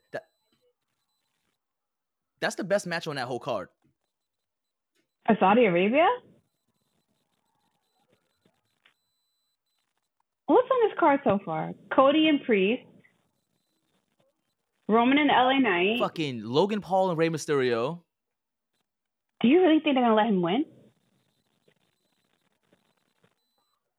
[2.42, 3.68] that's the best match on that whole card.
[5.28, 6.06] A Saudi Arabia?
[10.46, 11.72] What's on this card so far?
[11.94, 12.82] Cody and Priest.
[14.88, 16.00] Roman and LA Knight.
[16.00, 18.00] Fucking Logan Paul and Rey Mysterio.
[19.40, 20.64] Do you really think they're gonna let him win?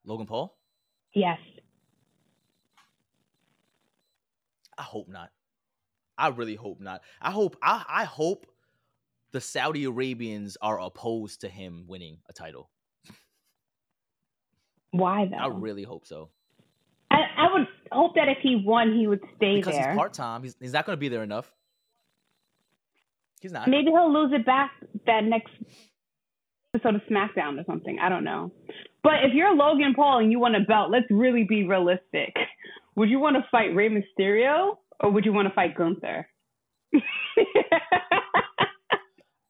[0.06, 0.56] Logan Paul?
[1.14, 1.40] Yes.
[4.78, 5.30] I hope not.
[6.18, 7.02] I really hope not.
[7.22, 8.46] I hope I, I hope
[9.32, 12.70] the Saudi Arabians are opposed to him winning a title.
[14.92, 15.38] Why though?
[15.38, 16.30] I really hope so.
[17.10, 19.82] I, I would hope that if he won, he would stay because there.
[19.82, 20.44] Because he's part time.
[20.44, 21.52] He's, he's not going to be there enough.
[23.42, 23.68] He's not.
[23.68, 24.72] Maybe he'll lose it back
[25.06, 25.52] that next
[26.74, 27.98] episode of SmackDown or something.
[28.02, 28.52] I don't know.
[29.04, 32.34] But if you're Logan Paul and you want a belt, let's really be realistic.
[32.96, 36.28] Would you want to fight Rey Mysterio or would you want to fight Gunther?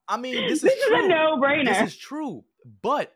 [0.08, 0.98] I mean, this is this true.
[0.98, 1.66] is a no-brainer.
[1.66, 2.44] This is true,
[2.82, 3.14] but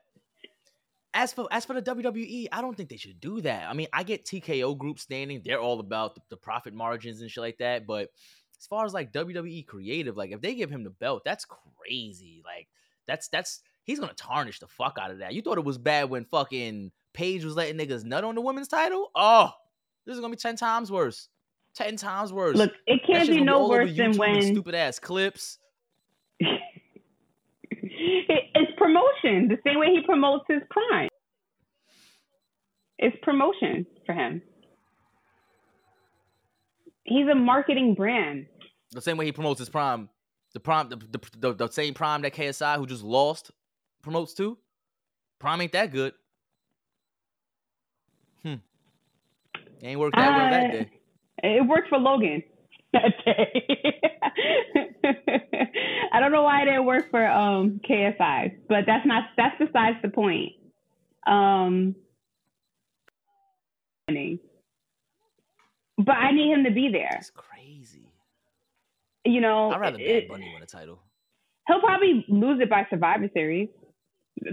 [1.13, 3.67] as for as for the WWE, I don't think they should do that.
[3.69, 7.29] I mean, I get TKO group standing; they're all about the, the, profit margins and
[7.29, 7.87] shit like that.
[7.87, 8.09] But
[8.59, 12.41] as far as like WWE creative, like if they give him the belt, that's crazy.
[12.45, 12.67] Like
[13.07, 15.33] that's that's he's gonna tarnish the fuck out of that.
[15.33, 18.67] You thought it was bad when fucking Paige was letting niggas nut on the women's
[18.67, 19.09] title?
[19.15, 19.51] Oh,
[20.05, 21.29] this is gonna be ten times worse
[21.77, 22.57] ten times worse.
[22.57, 25.59] Look, it can't be no worse than when stupid ass clips.
[26.39, 26.51] it's
[28.77, 29.47] promotion.
[29.47, 31.09] The same way he promotes his prime.
[32.97, 34.41] It's promotion for him.
[37.03, 38.47] He's a marketing brand.
[38.91, 40.09] The same way he promotes his prime,
[40.53, 43.51] the prime, the, the, the, the same prime that KSI, who just lost,
[44.01, 44.57] promotes too.
[45.39, 46.13] Prime ain't that good.
[48.43, 48.55] Hmm.
[49.83, 50.89] Ain't worked that uh, well that day.
[51.43, 52.43] It worked for Logan
[52.93, 54.01] that day.
[56.13, 59.97] I don't know why it didn't work for um, KSI, but that's not that's besides
[60.01, 60.53] the point.
[61.27, 61.95] Um,
[64.07, 67.17] but I need him to be there.
[67.19, 68.05] It's crazy.
[69.25, 70.99] You know, I'd rather Bad Bunny win a title.
[71.67, 73.67] He'll probably lose it by Survivor Series.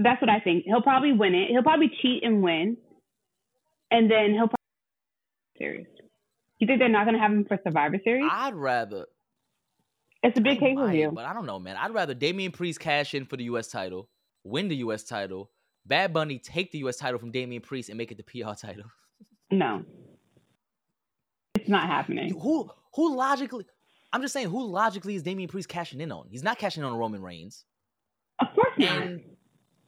[0.03, 0.65] That's what I think.
[0.65, 1.51] He'll probably win it.
[1.51, 2.77] He'll probably cheat and win,
[3.91, 4.57] and then he'll probably
[5.59, 5.87] series.
[6.65, 8.27] You think they're not going to have him for Survivor Series?
[8.27, 9.05] I'd rather.
[10.23, 11.13] It's a big pay per view.
[11.15, 11.77] But I don't know, man.
[11.77, 13.69] I'd rather Damian Priest cash in for the U.S.
[13.69, 14.09] title,
[14.45, 15.03] win the U.S.
[15.03, 15.51] title,
[15.85, 16.97] Bad Bunny take the U.S.
[16.97, 18.87] title from Damian Priest and make it the PR title.
[19.51, 19.85] No,
[21.55, 22.33] it's not happening.
[22.41, 23.67] Who who logically?
[24.11, 26.29] I'm just saying, who logically is Damian Priest cashing in on?
[26.31, 27.67] He's not cashing in on Roman Reigns.
[28.41, 29.03] Of course not.
[29.03, 29.21] And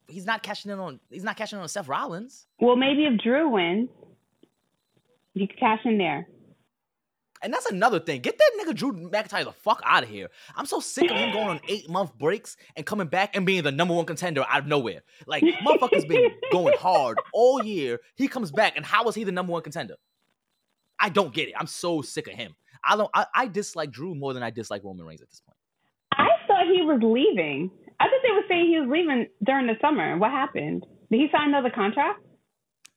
[0.09, 1.01] he's not cashing in on.
[1.09, 2.47] He's not cashing in on Seth Rollins.
[2.61, 3.89] Well, maybe if Drew wins,
[5.33, 6.29] he could cash in there.
[7.47, 8.23] And that's another thing.
[8.23, 10.31] Get that nigga Drew McIntyre the fuck out of here.
[10.57, 13.63] I'm so sick of him going on eight month breaks and coming back and being
[13.63, 15.03] the number one contender out of nowhere.
[15.29, 18.01] Like motherfucker's been going hard all year.
[18.17, 19.95] He comes back, and how is he the number one contender?
[20.99, 21.55] I don't get it.
[21.57, 22.57] I'm so sick of him.
[22.83, 23.11] I don't.
[23.15, 25.57] I, I dislike Drew more than I dislike Roman Reigns at this point.
[26.15, 27.71] I thought he was leaving.
[28.01, 30.19] I thought they were saying he was leaving during the summer.
[30.19, 30.85] What happened?
[31.13, 32.26] Did he sign another contract?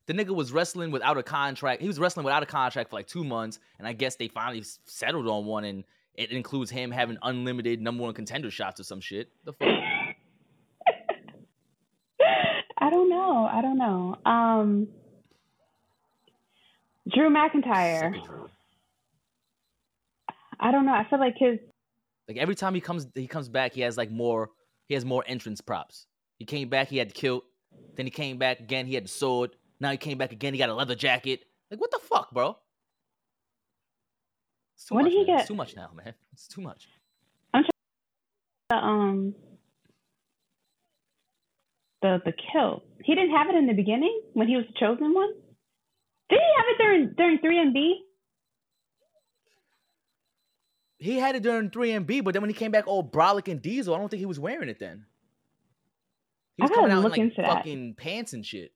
[0.09, 1.83] The nigga was wrestling without a contract.
[1.83, 4.63] He was wrestling without a contract for like two months, and I guess they finally
[4.85, 5.83] settled on one, and
[6.15, 9.29] it includes him having unlimited number one contender shots or some shit.
[9.45, 9.67] The fuck.
[12.79, 13.47] I don't know.
[13.53, 14.15] I don't know.
[14.25, 14.87] Um,
[17.13, 18.19] Drew McIntyre.
[20.59, 20.93] I don't know.
[20.93, 21.59] I feel like his
[22.27, 24.49] like every time he comes he comes back, he has like more
[24.87, 26.07] he has more entrance props.
[26.39, 27.43] He came back, he had the kilt.
[27.95, 29.51] Then he came back again, he had the sword.
[29.79, 31.41] Now he came back again, he got a leather jacket.
[31.71, 32.57] Like what the fuck, bro?
[34.89, 35.25] what much, did he man.
[35.27, 35.39] get?
[35.41, 36.13] It's too much now, man.
[36.33, 36.87] It's too much.
[37.53, 37.63] I'm
[38.71, 39.35] trying um
[42.01, 42.83] the the kilt.
[43.03, 45.31] He didn't have it in the beginning when he was the chosen one.
[46.29, 47.93] Did he have it during during three MB?
[50.99, 53.95] He had it during 3MB, but then when he came back all brolic and diesel,
[53.95, 55.05] I don't think he was wearing it then.
[56.57, 57.53] He was I coming out in like into that.
[57.53, 58.73] fucking pants and shit.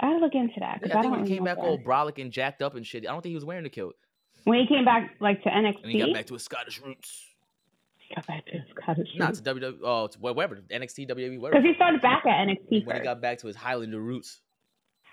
[0.00, 2.20] I gotta look into that Yeah, because I I, think he came back all brolic
[2.20, 3.94] and jacked up and shit, I don't think he was wearing the kilt.
[4.44, 5.82] when he came back like to NXT.
[5.82, 7.22] And he got back to his Scottish roots.
[7.98, 9.18] He got back to Scottish roots.
[9.18, 12.84] Not to WWE, oh, to wherever, NXT, WWE, because he started back at NXT When
[12.84, 12.98] first.
[12.98, 14.40] he got back to his Highlander roots.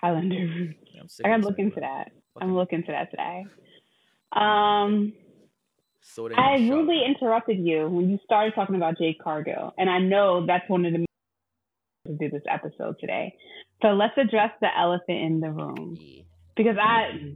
[0.00, 0.74] Highlander roots.
[0.94, 2.12] Yeah, I gotta look into that.
[2.40, 3.44] I'm looking into that today.
[4.32, 5.12] Um,
[6.02, 10.44] So I rudely interrupted you when you started talking about Jade Cargill, and I know
[10.46, 11.04] that's one of the
[12.06, 13.34] to do this episode today.
[13.82, 15.98] So let's address the elephant in the room
[16.56, 17.34] because I,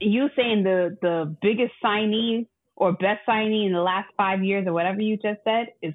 [0.00, 2.46] you saying the the biggest signee
[2.76, 5.94] or best signee in the last five years or whatever you just said is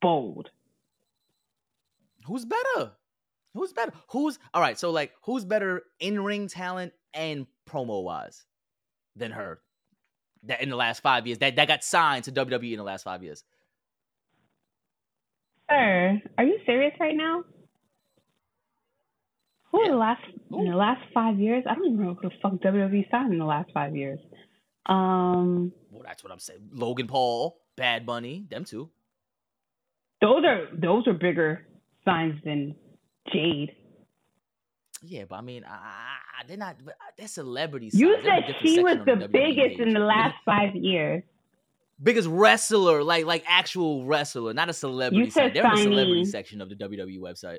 [0.00, 0.48] bold.
[2.26, 2.92] Who's better?
[3.54, 3.92] Who's better?
[4.08, 4.78] Who's all right?
[4.78, 8.44] So like, who's better in ring talent and promo wise
[9.16, 9.60] than her?
[10.44, 13.02] That in the last five years, that that got signed to WWE in the last
[13.04, 13.44] five years.
[15.70, 17.44] Sir, are you serious right now?
[19.70, 19.92] Who in Yeah.
[19.92, 21.64] the last in the last five years?
[21.68, 24.18] I don't even know who the fuck WWE signed in the last five years.
[24.86, 26.70] Um, Well, that's what I'm saying.
[26.72, 28.88] Logan Paul, Bad Bunny, them two.
[30.22, 31.66] those are those are bigger
[32.04, 32.74] signs than
[33.32, 33.74] Jade.
[35.02, 36.16] Yeah, but I mean, I,
[36.48, 36.76] they're not.
[36.84, 37.94] uh, They're celebrities.
[37.94, 38.16] You.
[38.22, 41.22] They're in a said she was the WWE biggest in the last five years.
[42.02, 45.24] Biggest wrestler, like like actual wrestler, not a celebrity.
[45.24, 47.58] You said They're in the celebrity section of the WWE website.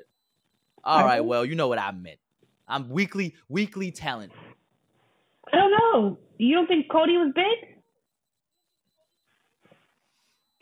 [0.82, 2.18] All right, well, you know what I meant.
[2.66, 4.32] I'm weekly weekly talent.
[5.52, 6.18] I don't know.
[6.38, 7.70] You don't think Cody was big?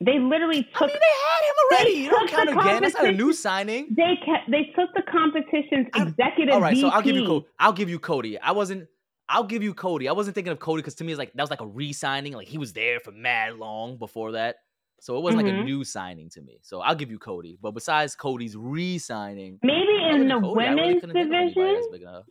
[0.01, 1.91] They literally I took mean, they had him already.
[1.99, 2.83] You don't count again.
[2.83, 3.89] That's not a new signing.
[3.97, 7.73] they kept, they took the competition's I- executive All right, so I'll give you I'll
[7.73, 8.39] give you Cody.
[8.39, 8.89] I wasn't.
[9.29, 10.09] I'll give you Cody.
[10.09, 12.33] I wasn't thinking of Cody because to me it's like that was like a re-signing.
[12.33, 14.57] Like he was there for mad long before that,
[15.01, 15.65] so it wasn't like a Mhm.
[15.65, 16.59] new signing to me.
[16.63, 17.59] So I'll give you Cody.
[17.61, 21.75] But besides Cody's re-signing, Maybe in the Cody, really women's couldn't think of anybody division,
[21.75, 22.27] that's big enough.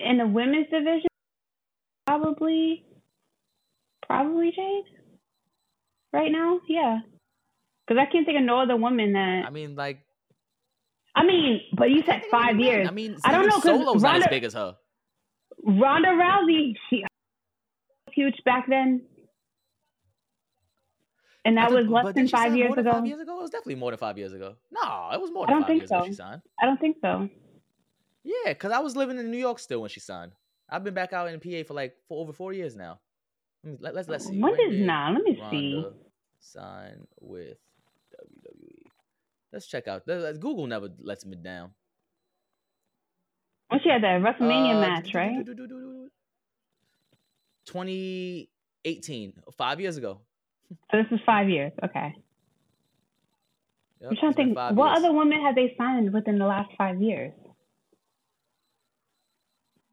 [0.00, 1.08] in the women's division,
[2.06, 2.84] probably,
[4.06, 4.84] probably Jade.
[6.12, 7.00] Right now, yeah,
[7.86, 9.44] because I can't think of no other woman that.
[9.46, 10.00] I mean, like
[11.14, 12.88] I mean, but you said can't think of five years.
[12.88, 14.76] I mean, I don't know know, 'cause Solo's not as big as her.
[15.66, 19.02] Ronda Rousey, she was huge back then,
[21.44, 22.92] and that think- was less than five years than ago.
[22.92, 24.56] Five years ago, it was definitely more than five years ago.
[24.70, 26.06] No, it was more I don't five think years ago so.
[26.06, 26.42] she signed.
[26.60, 27.28] I don't think so.
[28.22, 30.32] Yeah, because I was living in New York still when she signed.
[30.68, 32.98] I've been back out in PA for like for over four years now.
[33.62, 34.40] Let me, let, let's let's see.
[34.40, 35.10] When did did nah?
[35.10, 35.74] Let me see.
[35.74, 35.92] Ronda
[36.40, 37.58] sign with
[38.14, 38.82] WWE?
[39.52, 40.06] Let's check out.
[40.06, 41.70] Google never lets me down.
[43.68, 45.44] When she had that WrestleMania Uh, match, right?
[47.66, 50.20] 2018, five years ago.
[50.90, 51.72] So this is five years.
[51.84, 52.14] Okay.
[54.00, 54.56] Yep, I'm trying to think.
[54.56, 54.98] What years.
[55.04, 57.32] other women have they signed within the last five years?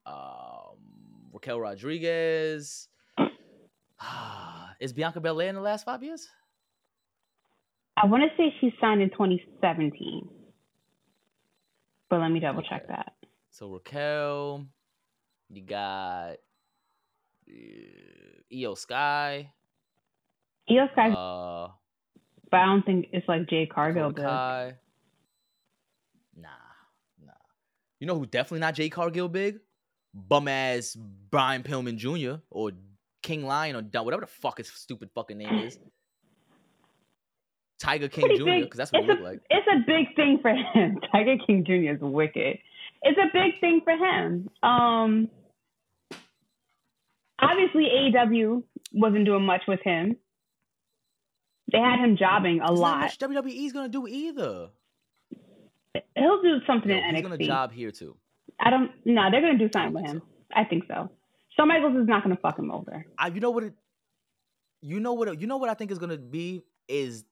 [0.05, 0.78] um,
[1.32, 2.88] Raquel Rodriguez.
[4.80, 6.28] Is Bianca Belair in the last five years?
[7.95, 10.28] I want to say she signed in 2017.
[12.09, 12.67] But let me double okay.
[12.69, 13.12] check that.
[13.53, 14.65] So Raquel,
[15.51, 16.37] you got
[17.47, 17.53] uh,
[18.51, 19.51] Iyo Sky.
[20.67, 21.11] Iyo Sky.
[21.11, 21.67] Uh,
[22.49, 24.09] but I don't think it's like Jade Cargill.
[24.09, 24.25] Big.
[24.25, 24.73] Nah,
[27.23, 27.33] nah.
[27.99, 29.59] You know who definitely not Jade Cargill big?
[30.15, 30.97] Bum ass
[31.29, 32.41] Brian Pillman Jr.
[32.49, 32.71] or
[33.21, 35.77] King Lion or whatever the fuck his stupid fucking name is.
[37.77, 38.63] Tiger King Jr.
[38.63, 39.41] because that's what he looked like.
[39.51, 40.99] It's a big thing for him.
[41.11, 41.93] Tiger King Jr.
[41.93, 42.57] is wicked.
[43.03, 44.49] It's a big thing for him.
[44.63, 45.29] Um,
[47.39, 50.15] obviously AEW wasn't doing much with him.
[51.71, 52.99] They had him jobbing a There's lot.
[53.19, 54.69] Not much WWE's gonna do either.
[56.15, 57.15] He'll do something no, in NXT.
[57.15, 58.15] He's gonna job here too.
[58.59, 58.91] I don't.
[59.05, 60.19] No, they're gonna do something with him.
[60.19, 60.27] So.
[60.55, 61.09] I think so.
[61.55, 63.05] Shawn Michaels is not gonna fuck him over.
[63.17, 63.63] I, you know what?
[63.63, 63.73] It,
[64.81, 65.41] you know what?
[65.41, 67.25] You know what I think is gonna be is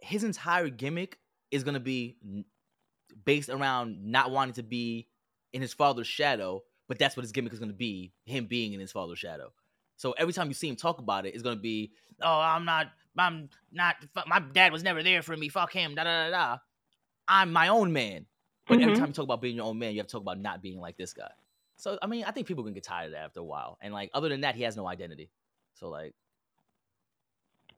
[0.00, 1.18] his entire gimmick
[1.50, 2.16] is gonna be
[3.24, 5.08] based around not wanting to be
[5.52, 8.80] in his father's shadow, but that's what his gimmick is gonna be, him being in
[8.80, 9.52] his father's shadow.
[9.96, 12.88] So every time you see him talk about it, it's gonna be, oh, I'm not,
[13.16, 13.96] I'm not,
[14.26, 15.48] my dad was never there for me.
[15.48, 15.94] Fuck him.
[15.94, 16.58] Da da da da.
[17.28, 18.26] I'm my own man.
[18.66, 18.84] But mm-hmm.
[18.84, 20.62] every time you talk about being your own man, you have to talk about not
[20.62, 21.30] being like this guy.
[21.76, 23.78] So I mean, I think people can get tired of that after a while.
[23.80, 25.30] And like, other than that, he has no identity.
[25.74, 26.14] So like,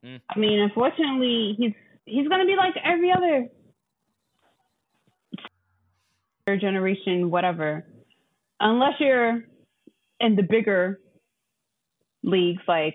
[0.04, 0.20] mm.
[0.28, 1.72] I mean, unfortunately, he's
[2.04, 3.48] he's gonna be like every other
[6.54, 7.84] generation, whatever.
[8.60, 9.42] Unless you're
[10.20, 11.00] in the bigger
[12.22, 12.94] leagues like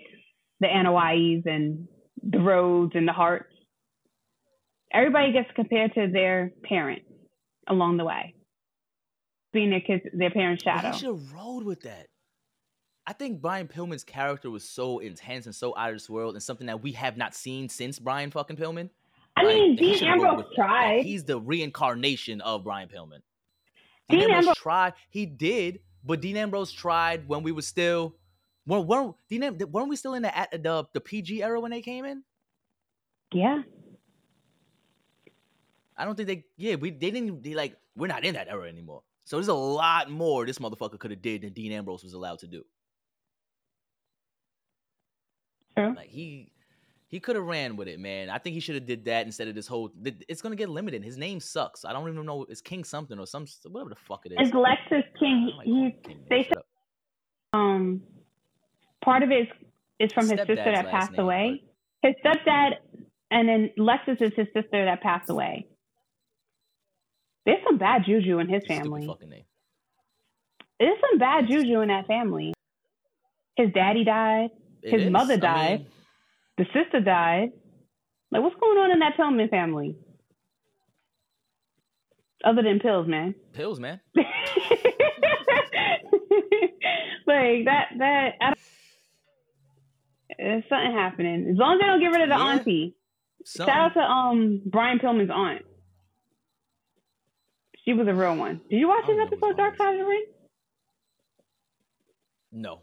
[0.60, 1.86] the Anoa'is and
[2.22, 3.52] the Rhodes and the Hearts,
[4.92, 7.04] everybody gets compared to their parents
[7.68, 8.34] along the way,
[9.52, 10.84] being their kids, their parents' shadow.
[10.84, 12.06] Well, he should have rolled with that.
[13.06, 16.42] I think Brian Pillman's character was so intense and so out of this world, and
[16.42, 18.90] something that we have not seen since Brian fucking Pillman.
[19.36, 20.96] I like, mean, Dean Ambrose tried.
[20.98, 23.20] Like, he's the reincarnation of Brian Pillman.
[24.08, 24.92] Dean, Dean Ambrose, Ambrose tried.
[25.10, 28.16] He did, but Dean Ambrose tried when we were still.
[28.64, 32.04] When, when Dean, weren't we still in the the the PG era when they came
[32.04, 32.22] in?
[33.32, 33.62] Yeah.
[35.96, 36.44] I don't think they.
[36.56, 37.42] Yeah, we they didn't.
[37.42, 39.02] They like we're not in that era anymore.
[39.24, 42.40] So there's a lot more this motherfucker could have did than Dean Ambrose was allowed
[42.40, 42.64] to do.
[45.76, 45.94] True.
[45.94, 46.52] Like he
[47.12, 48.30] he could have ran with it, man.
[48.30, 49.92] I think he should have did that instead of this whole.
[50.28, 51.04] It's gonna get limited.
[51.04, 51.84] His name sucks.
[51.84, 52.46] I don't even know.
[52.48, 54.38] It's King something or some whatever the fuck it is.
[54.40, 55.52] It's Lexis King.
[55.62, 56.50] He, he they
[57.52, 58.02] um
[59.04, 59.48] part of it is,
[59.98, 61.62] is from his, his sister that passed name, away.
[62.00, 62.08] But...
[62.08, 62.76] His stepdad,
[63.30, 65.66] and then Lexis is his sister that passed away.
[67.44, 69.06] There's some bad juju in his family.
[70.80, 72.54] There's some bad juju in that family.
[73.56, 74.48] His daddy died.
[74.82, 75.10] It his is.
[75.10, 75.72] mother died.
[75.72, 75.86] I mean...
[76.58, 77.50] The sister died.
[78.30, 79.96] Like, what's going on in that Pillman family?
[82.44, 83.34] Other than pills, man.
[83.52, 84.00] Pills, man.
[84.14, 84.26] like
[87.66, 87.88] that.
[87.98, 88.32] That.
[88.40, 88.54] I
[90.38, 91.48] there's something happening.
[91.50, 92.50] As long as they don't get rid of the yeah.
[92.50, 92.96] auntie.
[93.44, 93.72] Something.
[93.72, 95.62] Shout out to um Brian Pillman's aunt.
[97.84, 98.60] She was a real one.
[98.70, 100.24] Did you watch this episode, Dark Side of the Ring?
[102.52, 102.82] No,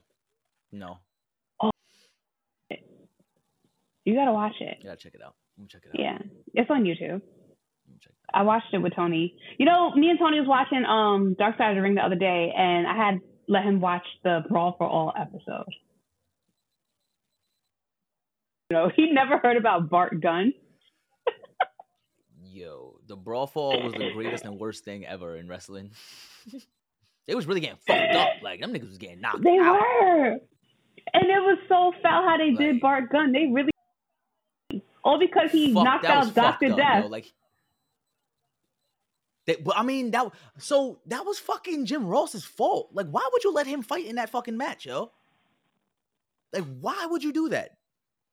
[0.71, 0.97] no.
[1.61, 1.69] Oh,
[4.09, 4.77] you gotta watch it.
[4.83, 5.35] Yeah, check it out.
[5.67, 5.99] check it out.
[5.99, 6.17] Yeah,
[6.53, 7.21] it's on YouTube.
[8.33, 9.35] I watched it with Tony.
[9.57, 12.15] You know, me and Tony was watching um Dark Side of the Ring the other
[12.15, 15.65] day, and I had let him watch the Brawl for All episode.
[18.69, 20.53] You know, he never heard about Bart Gunn.
[22.43, 25.91] Yo, the brawl fall was the greatest and worst thing ever in wrestling.
[27.27, 28.29] they was really getting fucked up.
[28.43, 29.73] Like them niggas was getting knocked they out.
[29.73, 30.37] were.
[31.13, 33.31] And it was so foul how they like, did Bart Gunn.
[33.31, 33.71] They really
[35.03, 37.03] all because he fuck, knocked out Doctor Death.
[37.05, 37.09] Yo.
[37.09, 37.31] Like
[39.45, 42.89] they, but I mean that so that was fucking Jim Ross's fault.
[42.93, 45.11] Like, why would you let him fight in that fucking match, yo?
[46.53, 47.77] Like, why would you do that?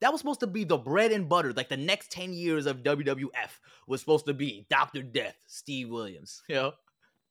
[0.00, 1.52] That was supposed to be the bread and butter.
[1.52, 3.50] Like the next 10 years of WWF
[3.86, 5.02] was supposed to be Dr.
[5.02, 6.72] Death, Steve Williams, you know?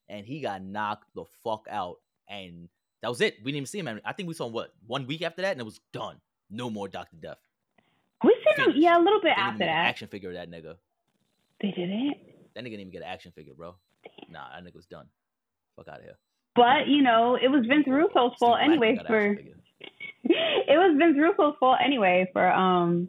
[0.08, 1.98] And he got knocked the fuck out.
[2.28, 2.68] And
[3.02, 3.36] that was it.
[3.38, 4.00] We didn't even see him.
[4.04, 5.52] I think we saw him, what, one week after that?
[5.52, 6.16] And it was done.
[6.50, 7.16] No more Dr.
[7.16, 7.38] Death.
[8.24, 9.68] We seen him, yeah, a little bit they after that.
[9.68, 10.76] action figure of that nigga.
[11.60, 12.14] They didn't?
[12.54, 13.74] That nigga didn't even get an action figure, bro.
[14.04, 14.32] Damn.
[14.32, 15.06] Nah, that nigga was done.
[15.76, 16.18] Fuck out of here.
[16.54, 19.38] But, you know, it was Vince Russo's fault anyway for
[20.24, 23.08] it was Vince Russo's fault anyway for um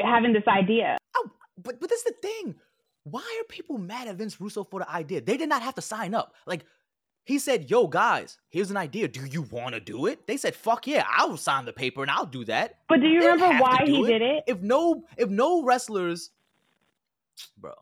[0.00, 0.98] having this idea.
[1.16, 1.30] Oh,
[1.62, 2.56] but but this is the thing.
[3.04, 5.20] Why are people mad at Vince Russo for the idea?
[5.20, 6.34] They did not have to sign up.
[6.46, 6.64] Like
[7.26, 9.08] He said, "Yo, guys, here's an idea.
[9.08, 12.10] Do you want to do it?" They said, "Fuck yeah, I'll sign the paper and
[12.10, 14.06] I'll do that." But do you They remember why he it.
[14.06, 14.44] did it?
[14.46, 16.30] If no, if no wrestlers,
[17.58, 17.72] bro,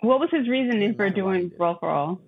[0.00, 1.52] What was his reasoning for matter why he doing.
[1.56, 2.20] Brawl for All?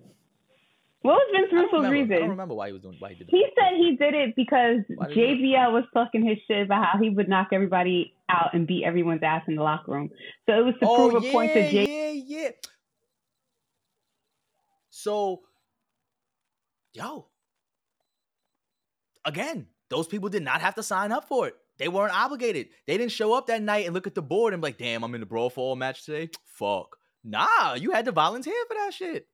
[1.02, 2.30] What was Vince Russo's remember, I don't reason?
[2.30, 3.30] remember why he was doing why he did it.
[3.30, 5.38] He said he did it because did he do it?
[5.58, 9.22] JBL was talking his shit about how he would knock everybody out and beat everyone's
[9.22, 10.10] ass in the locker room.
[10.46, 11.86] So it was to Oh prove yeah, a point to J.
[12.14, 12.50] yeah, yeah.
[14.90, 15.42] So,
[16.94, 17.26] yo,
[19.24, 21.54] again, those people did not have to sign up for it.
[21.76, 22.68] They weren't obligated.
[22.86, 25.02] They didn't show up that night and look at the board and be like, "Damn,
[25.02, 26.96] I'm in the brawl for all match today." Fuck.
[27.24, 29.26] Nah, you had to volunteer for that shit.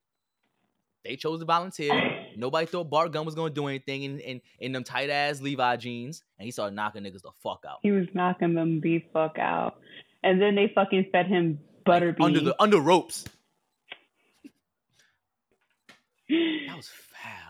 [1.04, 2.28] They chose to volunteer.
[2.36, 5.76] Nobody thought Bart Gunn was gonna do anything in, in, in them tight ass Levi
[5.76, 7.78] jeans, and he started knocking niggas the fuck out.
[7.82, 9.78] He was knocking them the fuck out,
[10.22, 12.24] and then they fucking fed him Like, butterbean.
[12.24, 13.24] under the under ropes.
[16.28, 17.49] That was foul.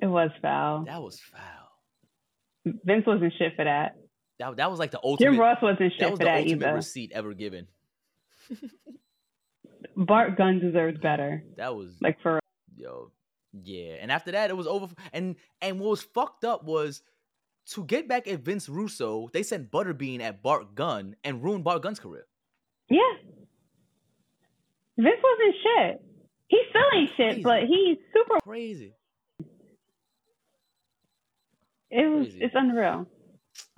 [0.00, 0.84] It was foul.
[0.84, 2.72] That was foul.
[2.84, 3.96] Vince wasn't shit for that.
[4.38, 5.32] That, that was like the ultimate.
[5.32, 6.74] Jim Ross wasn't that shit was for the that ultimate either.
[6.74, 7.66] receipt ever given.
[9.96, 11.42] Bart Gunn deserves better.
[11.56, 12.40] That was Like for
[12.76, 13.10] yo,
[13.52, 13.94] yeah.
[14.00, 14.88] And after that, it was over.
[15.12, 17.02] And and what was fucked up was
[17.72, 21.82] to get back at Vince Russo, they sent Butterbean at Bart Gunn and ruined Bart
[21.82, 22.26] Gunn's career.
[22.88, 23.00] yeah.
[24.96, 26.04] Vince wasn't shit.
[26.48, 28.38] He still ain't shit, but he's super.
[28.42, 28.94] Crazy.
[31.90, 32.28] It was.
[32.28, 32.44] Crazy.
[32.44, 33.06] It's unreal.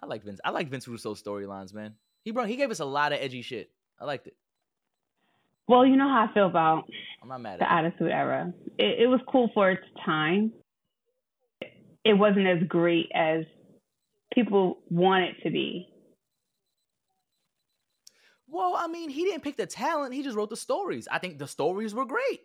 [0.02, 0.40] I like Vince.
[0.44, 1.94] I like Vince Russo's storylines, man.
[2.24, 3.70] He brought he gave us a lot of edgy shit.
[4.00, 4.36] I liked it.
[5.68, 6.84] Well, you know how I feel about
[7.22, 7.70] I'm not mad the it.
[7.72, 8.52] Attitude Era.
[8.78, 10.52] It, it was cool for its time.
[12.04, 13.44] It wasn't as great as
[14.34, 15.86] people want it to be.
[18.48, 20.12] Well, I mean, he didn't pick the talent.
[20.14, 21.06] He just wrote the stories.
[21.10, 22.40] I think the stories were great.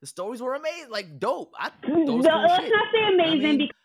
[0.00, 1.52] The stories were amazing, like dope.
[1.58, 2.26] I No, let's
[2.62, 2.72] shit.
[2.72, 3.76] not say amazing mean- because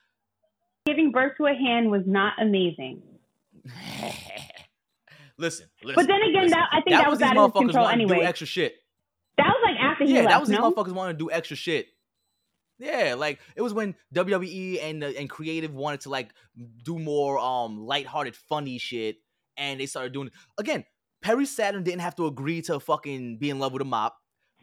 [0.85, 3.01] giving birth to a hand was not amazing.
[5.37, 5.95] listen, listen.
[5.95, 6.49] But then again, listen.
[6.51, 8.19] that I think that, was these out of his control anyway.
[8.19, 8.75] extra shit.
[9.37, 10.29] That was like after he Yeah, left.
[10.29, 11.87] that was these motherfuckers wanting to do extra shit.
[12.77, 16.31] Yeah, like it was when WWE and uh, and creative wanted to like
[16.83, 19.17] do more um lighthearted, funny shit,
[19.57, 20.85] and they started doing again.
[21.21, 24.15] Perry Saturn didn't have to agree to fucking be in love with a mop.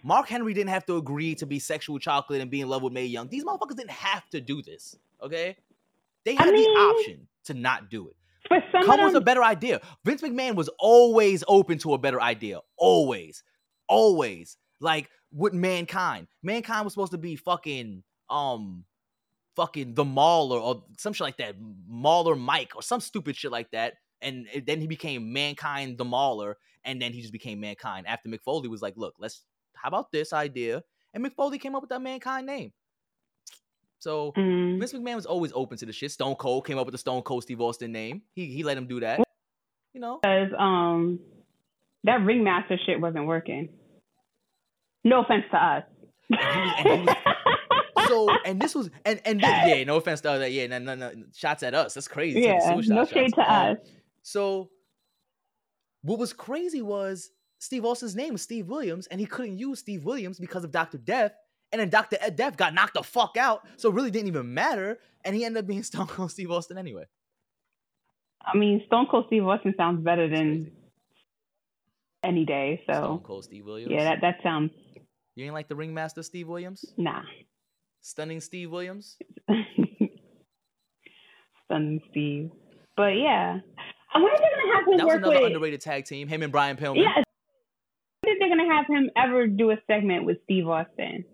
[0.05, 2.93] Mark Henry didn't have to agree to be sexual chocolate and be in love with
[2.93, 3.29] Mae Young.
[3.29, 4.97] These motherfuckers didn't have to do this.
[5.21, 5.57] Okay,
[6.25, 8.17] they I had mean- the option to not do it.
[8.73, 9.81] Some Come of with a better idea.
[10.05, 12.59] Vince McMahon was always open to a better idea.
[12.77, 13.43] Always.
[13.89, 14.57] Always.
[14.81, 16.27] Like with mankind.
[16.43, 18.85] Mankind was supposed to be fucking um
[19.57, 21.55] fucking the Mauler or some shit like that.
[21.89, 23.95] Mauler Mike or some stupid shit like that.
[24.21, 26.57] And then he became Mankind the Mauler.
[26.85, 28.07] And then he just became Mankind.
[28.07, 29.45] After Mick Foley was like, look, let's
[29.75, 30.83] how about this idea?
[31.15, 32.73] And Mick Foley came up with that Mankind name.
[34.03, 34.81] So Mm.
[34.81, 36.11] Vince McMahon was always open to the shit.
[36.11, 38.23] Stone Cold came up with the Stone Cold Steve Austin name.
[38.35, 39.21] He he let him do that.
[39.95, 40.19] You know.
[40.21, 41.21] because um
[42.03, 43.69] that ringmaster shit wasn't working.
[45.05, 45.85] No offense to us.
[46.31, 47.17] And he was- and he was-
[48.09, 50.51] So and this was and and thi- yeah, no offense to that.
[50.51, 51.95] Yeah, no, no, no, shots at us.
[51.95, 52.41] That's crazy.
[52.41, 53.79] Yeah, suicide no shade to Um, us.
[54.23, 54.71] So
[56.03, 57.31] what was crazy was
[57.61, 60.99] Steve Austin's name was Steve Williams, and he couldn't use Steve Williams because of Dr.
[60.99, 61.33] Death.
[61.73, 62.19] And then Dr.
[62.21, 64.99] Ed Death got knocked the fuck out, so it really didn't even matter.
[65.25, 67.05] And he ended up being Stone Cold Steve Austin anyway.
[68.45, 70.71] I mean, Stone Cold Steve Austin sounds better than
[72.25, 72.83] any day.
[72.87, 73.93] So Stone Cold Steve Williams.
[73.93, 74.71] yeah, that that sounds
[75.35, 76.85] you ain't like the ringmaster Steve Williams?
[76.97, 77.23] nah.
[78.05, 79.17] Stunning Steve Williams?
[81.67, 82.51] Stunning Steve.
[82.97, 83.59] But yeah,
[84.13, 85.47] I wonder if they're gonna have him That was work another with.
[85.47, 86.29] underrated tag team.
[86.29, 86.97] Him and Brian Pillman.
[87.03, 87.25] Yeah, I wonder
[88.25, 91.25] if they're gonna have him ever do a segment with Steve Austin.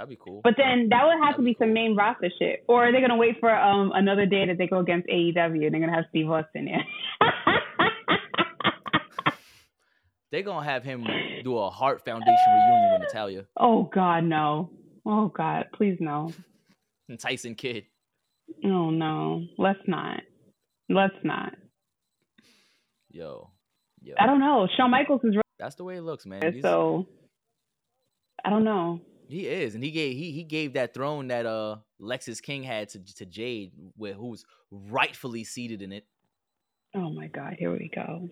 [0.00, 0.40] That'd be cool.
[0.42, 1.66] But then that would have to That'd be be cool.
[1.66, 2.64] some main roster shit.
[2.66, 5.74] Or are they gonna wait for um another day that they go against AEW and
[5.74, 6.84] they're gonna have Steve Austin there?
[10.32, 11.04] They're gonna have him
[11.44, 14.70] do a Heart Foundation reunion with Natalya oh God, no.
[15.04, 16.32] Oh God, please no.
[17.08, 17.84] and Tyson Kidd.
[18.64, 19.42] Oh no.
[19.58, 20.22] Let's not.
[20.88, 21.54] Let's not.
[23.10, 23.50] Yo,
[24.02, 24.66] yo, I don't know.
[24.78, 26.60] Shawn Michaels is that's the way it looks, man.
[26.62, 27.06] so
[28.42, 29.00] I don't know.
[29.30, 32.88] He is, and he gave he he gave that throne that uh Lexis King had
[32.90, 36.04] to to Jade, where who's rightfully seated in it.
[36.94, 38.28] Oh my God, here we go.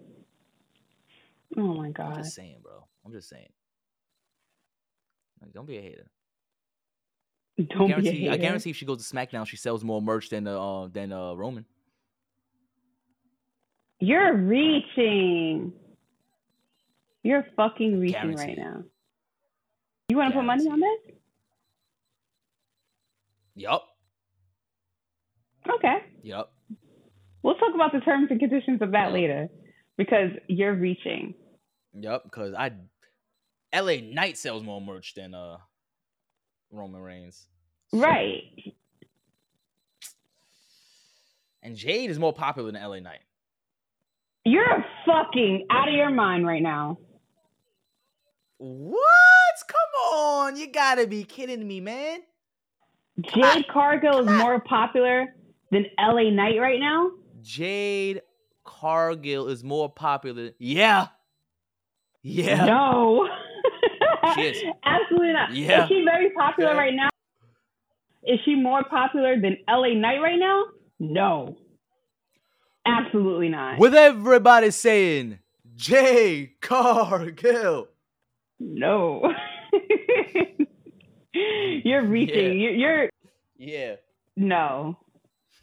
[1.57, 2.17] Oh my I'm God.
[2.17, 2.87] just saying, bro.
[3.07, 3.49] I'm just saying.
[5.41, 6.11] Like, don't be a hater.
[7.71, 10.31] Don't be a guarantee, I guarantee if she goes to SmackDown, she sells more merch
[10.31, 11.65] than uh than uh Roman.
[14.01, 15.73] You're reaching.
[17.23, 18.85] You're fucking reaching right now.
[20.09, 21.15] You want to put money on this?
[23.55, 23.85] Yup.
[25.77, 25.99] Okay.
[26.23, 26.53] Yup.
[27.43, 29.49] We'll talk about the terms and conditions of that later
[29.97, 31.35] because you're reaching.
[31.93, 32.25] Yup.
[32.25, 32.73] Because I,
[33.73, 34.01] L.A.
[34.01, 35.59] Knight sells more merch than uh
[36.71, 37.47] Roman Reigns.
[37.89, 38.43] So, right.
[41.63, 43.21] And Jade is more popular than LA Knight.
[44.45, 46.99] You're fucking out of your mind right now.
[48.59, 49.55] What?
[49.69, 50.57] Come on.
[50.57, 52.21] You gotta be kidding me, man.
[53.21, 55.35] Jade Cargill is more popular
[55.73, 57.11] than LA Knight right now?
[57.43, 58.23] Jade
[58.65, 60.51] Cargill is more popular.
[60.59, 61.09] Yeah.
[62.23, 62.65] Yeah.
[62.67, 63.29] No.
[64.25, 65.53] Absolutely not.
[65.53, 65.85] Yeah.
[65.85, 66.79] Is she very popular Okay.
[66.79, 67.09] right now?
[68.25, 70.65] Is she more popular than LA Knight right now?
[70.99, 71.57] No.
[72.85, 73.79] Absolutely not.
[73.79, 75.39] With everybody saying
[75.77, 77.89] Jade Cargill.
[78.61, 79.33] No.
[81.33, 82.59] you're reaching.
[82.59, 83.11] You're, you're
[83.57, 83.97] Yeah.
[84.37, 84.99] no.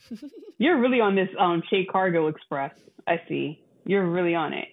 [0.60, 2.72] you're really on this um Shea Cargo Express.
[3.08, 3.64] I see.
[3.86, 4.68] You're really on it.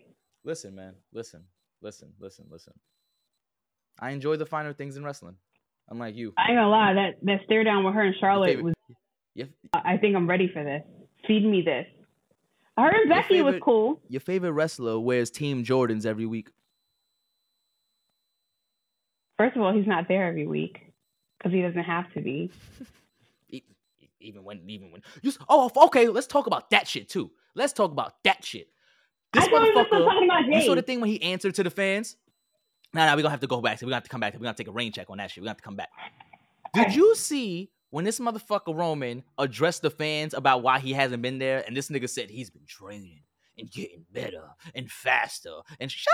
[0.45, 0.95] Listen, man.
[1.13, 1.45] Listen.
[1.81, 2.13] Listen.
[2.21, 2.47] Listen.
[2.51, 2.75] Listen.
[3.99, 5.37] I enjoy the finer things in wrestling.
[5.89, 6.33] Unlike you.
[6.39, 6.93] I ain't gonna lie.
[6.95, 8.75] That that stare down with her and Charlotte favorite- was.
[9.35, 10.83] Your, I think I'm ready for this.
[11.27, 11.87] Feed me this.
[12.77, 13.99] Her and Becky was cool.
[14.09, 16.51] your favorite wrestler wears Team Jordans every week.
[19.39, 20.81] First of all, he's not there every week
[21.39, 22.51] because he doesn't have to be.
[24.21, 25.33] Even when, even when you.
[25.49, 26.07] Oh, okay.
[26.09, 27.33] Let's talk about that shit too.
[27.57, 28.69] Let's talk about that shit.
[29.33, 30.05] This I thought we were still motherfucker.
[30.05, 32.17] talking about You saw the thing when he answered to the fans?
[32.95, 33.81] Nah, nah, we're gonna have to go back.
[33.81, 34.35] We're gonna have to come back.
[34.35, 35.43] We're gonna take a rain check on that shit.
[35.43, 35.89] We're gonna have to come back.
[36.75, 41.39] Did you see when this motherfucker Roman addressed the fans about why he hasn't been
[41.39, 41.65] there?
[41.67, 43.23] And this nigga said he's been training
[43.59, 45.61] and getting better and faster.
[45.81, 46.13] And shut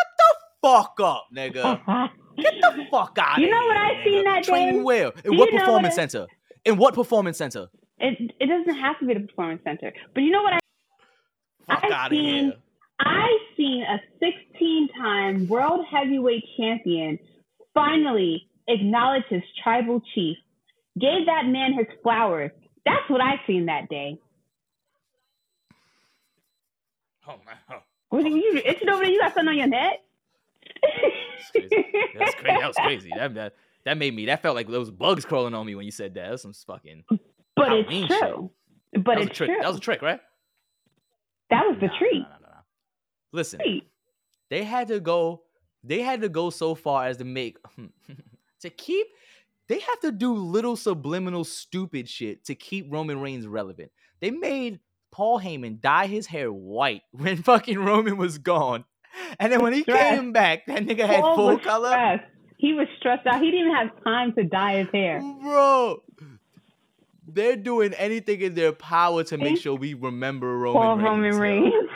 [0.63, 1.63] fuck up, nigga.
[1.85, 2.41] Mm-hmm.
[2.43, 4.83] Get the fuck out of You know what I seen that Training day?
[4.83, 5.13] where?
[5.25, 6.27] In what performance what I- center?
[6.65, 7.67] In what performance center?
[7.99, 10.53] It it doesn't have to be the performance center, but you know what?
[10.55, 12.53] I Fuck out seen- here.
[13.01, 17.19] I've seen a 16-time world heavyweight champion
[17.75, 20.37] finally acknowledge his tribal chief,
[20.99, 22.51] gave that man his flowers.
[22.85, 24.19] That's what I seen that day.
[27.27, 27.53] Oh my.
[27.71, 27.83] Oh.
[28.17, 29.13] Was you, you itching over there?
[29.13, 29.99] You got something on your neck?
[32.19, 32.61] That's crazy.
[32.61, 33.11] That was crazy.
[33.17, 33.55] That, that
[33.85, 34.27] that made me.
[34.27, 36.23] That felt like those bugs crawling on me when you said that.
[36.25, 37.05] That was some fucking.
[37.57, 38.51] But Halloween it's true.
[38.93, 39.49] But that was it's a trick.
[39.51, 39.59] true.
[39.61, 40.21] That was a trick, right?
[41.51, 42.21] That was the Nah, treat.
[42.23, 42.55] nah, nah.
[43.33, 43.85] Listen, Treat.
[44.51, 45.43] they had to go.
[45.85, 47.57] They had to go so far as to make
[48.61, 49.07] to keep.
[49.69, 53.91] They have to do little subliminal stupid shit to keep Roman Reigns relevant.
[54.21, 54.81] They made
[55.13, 58.85] Paul Heyman dye his hair white when fucking Roman was gone,
[59.41, 60.17] and then when he Stress.
[60.17, 61.89] came back, that nigga had full color.
[61.91, 62.25] stressed.
[62.59, 63.41] He was stressed out.
[63.41, 65.21] He didn't even have time to dye his hair.
[65.21, 66.03] Bro,
[67.27, 71.05] they're doing anything in their power to make sure we remember Roman Paul Reigns.
[71.05, 71.39] Roman yo.
[71.39, 71.75] Reigns.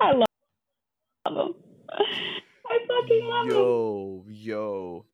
[0.00, 0.26] I love
[1.26, 1.54] him.
[2.66, 3.52] I fucking love him.
[3.52, 5.04] Yo, yo.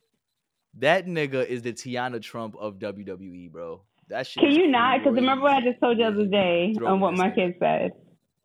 [0.78, 3.82] That nigga is the Tiana Trump of WWE, bro.
[4.08, 4.42] That shit.
[4.42, 4.98] Can you not?
[5.00, 7.92] Because remember what I just told you the other day on what my kid said.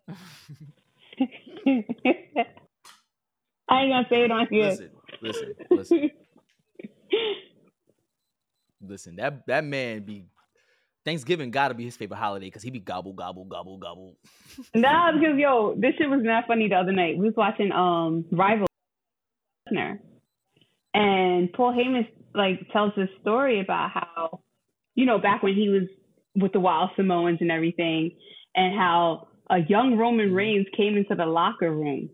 [3.68, 4.70] I ain't gonna say it on here.
[4.70, 4.90] Listen,
[5.22, 6.12] listen, listen,
[8.82, 9.16] listen.
[9.16, 10.28] That that man be
[11.04, 14.18] Thanksgiving gotta be his favorite holiday because he be gobble, gobble, gobble, gobble.
[14.76, 17.18] nah, because yo, this shit was not funny the other night.
[17.18, 18.68] We was watching um Rival
[20.96, 24.42] and Paul Heyman like tells this story about how,
[24.96, 25.84] you know, back when he was
[26.36, 28.12] with the Wild Samoans and everything,
[28.56, 30.36] and how a young Roman Mhm.
[30.36, 32.10] Reigns came into the locker room.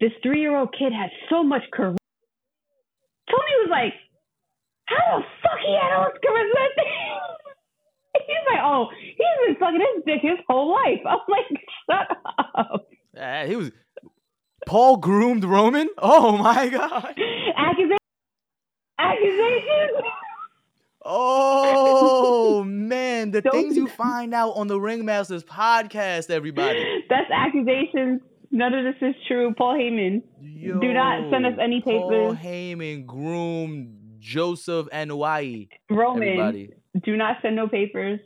[0.00, 1.96] This three-year-old kid had so much charisma.
[3.30, 3.94] Tony was like,
[4.86, 6.66] "How the fuck he had all this charisma?"
[8.26, 9.16] He's like, "Oh, he's
[9.46, 11.46] been sucking his dick his whole life." I'm like,
[11.90, 12.18] "Shut
[12.54, 13.72] up." Ah, he was
[14.66, 15.88] Paul groomed Roman.
[15.98, 17.14] Oh my god.
[17.56, 17.98] Accusation.
[18.98, 20.02] Accusations.
[21.08, 26.84] Oh man, the things you find out on the Ringmasters podcast, everybody.
[27.08, 28.22] That's accusations.
[28.50, 29.54] None of this is true.
[29.56, 30.22] Paul Heyman.
[30.80, 32.34] Do not send us any papers.
[32.34, 32.34] Paul.
[32.34, 35.68] Heyman groomed Joseph Anoa'i.
[35.90, 36.28] Roman.
[36.28, 36.70] Everybody.
[37.04, 38.18] Do not send no papers.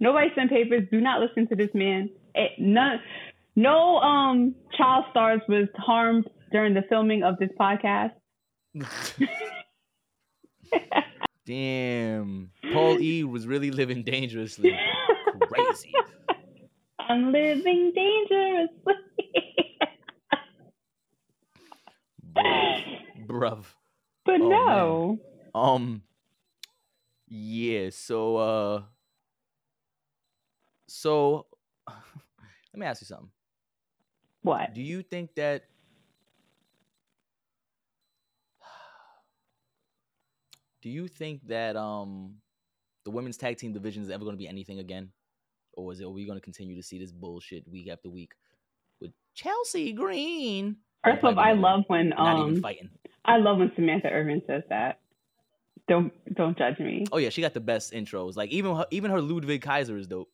[0.00, 0.82] Nobody send papers.
[0.90, 2.10] Do not listen to this man.
[2.34, 2.98] Eh, none,
[3.54, 8.10] no um child stars was harmed during the filming of this podcast.
[11.46, 12.50] Damn.
[12.72, 14.76] Paul E was really living dangerously.
[15.48, 15.92] Crazy.
[16.98, 18.94] I'm living dangerously.
[22.36, 22.82] Bruv.
[23.26, 23.64] Bruv.
[24.24, 25.18] but Oh, no.
[25.54, 26.02] Um
[27.28, 28.82] Yeah, so uh
[30.86, 31.46] so
[31.86, 33.30] let me ask you something.
[34.42, 34.74] What?
[34.74, 35.64] Do you think that
[40.84, 42.34] Do you think that um
[43.06, 45.08] the women's tag team division is ever going to be anything again?
[45.72, 48.32] Or is it are we going to continue to see this bullshit week after week
[49.00, 50.76] with Chelsea Green?
[51.02, 52.90] First off, I love when not um even fighting.
[53.24, 55.00] I love when Samantha Irvin says that.
[55.88, 57.06] Don't don't judge me.
[57.12, 58.36] Oh yeah, she got the best intros.
[58.36, 60.28] Like even her, even her Ludwig Kaiser is dope.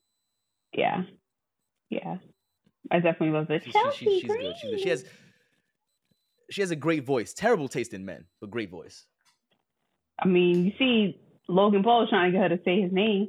[0.72, 1.04] Yeah,
[1.90, 2.16] yeah.
[2.90, 3.62] I definitely love this.
[3.62, 4.40] She, she, Chelsea she, she's Green.
[4.40, 4.56] good.
[4.60, 4.80] She's good.
[4.80, 5.04] She has
[6.50, 7.32] she has a great voice.
[7.32, 9.06] Terrible taste in men, but great voice.
[10.22, 13.28] I mean, you see Logan Paul trying to get her to say his name,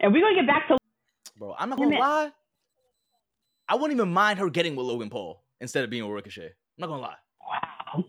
[0.00, 0.76] and we're gonna get back to
[1.38, 2.32] Bro, I'm not gonna lie.
[3.68, 6.46] I wouldn't even mind her getting with Logan Paul instead of being with Ricochet.
[6.46, 7.16] I'm not gonna lie.
[7.46, 8.04] wow.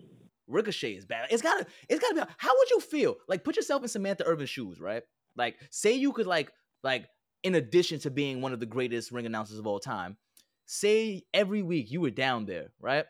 [0.48, 1.28] Ricochet is bad.
[1.30, 2.22] It's gotta, it's gotta be.
[2.38, 3.16] How would you feel?
[3.28, 5.04] Like, put yourself in Samantha Irvin's shoes, right?
[5.36, 6.52] Like, say you could, like,
[6.84, 7.08] like,
[7.44, 10.18] in addition to being one of the greatest ring announcers of all time,
[10.66, 13.06] say every week you were down there, right,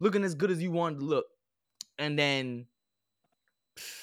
[0.00, 1.26] looking as good as you wanted to look,
[1.98, 2.66] and then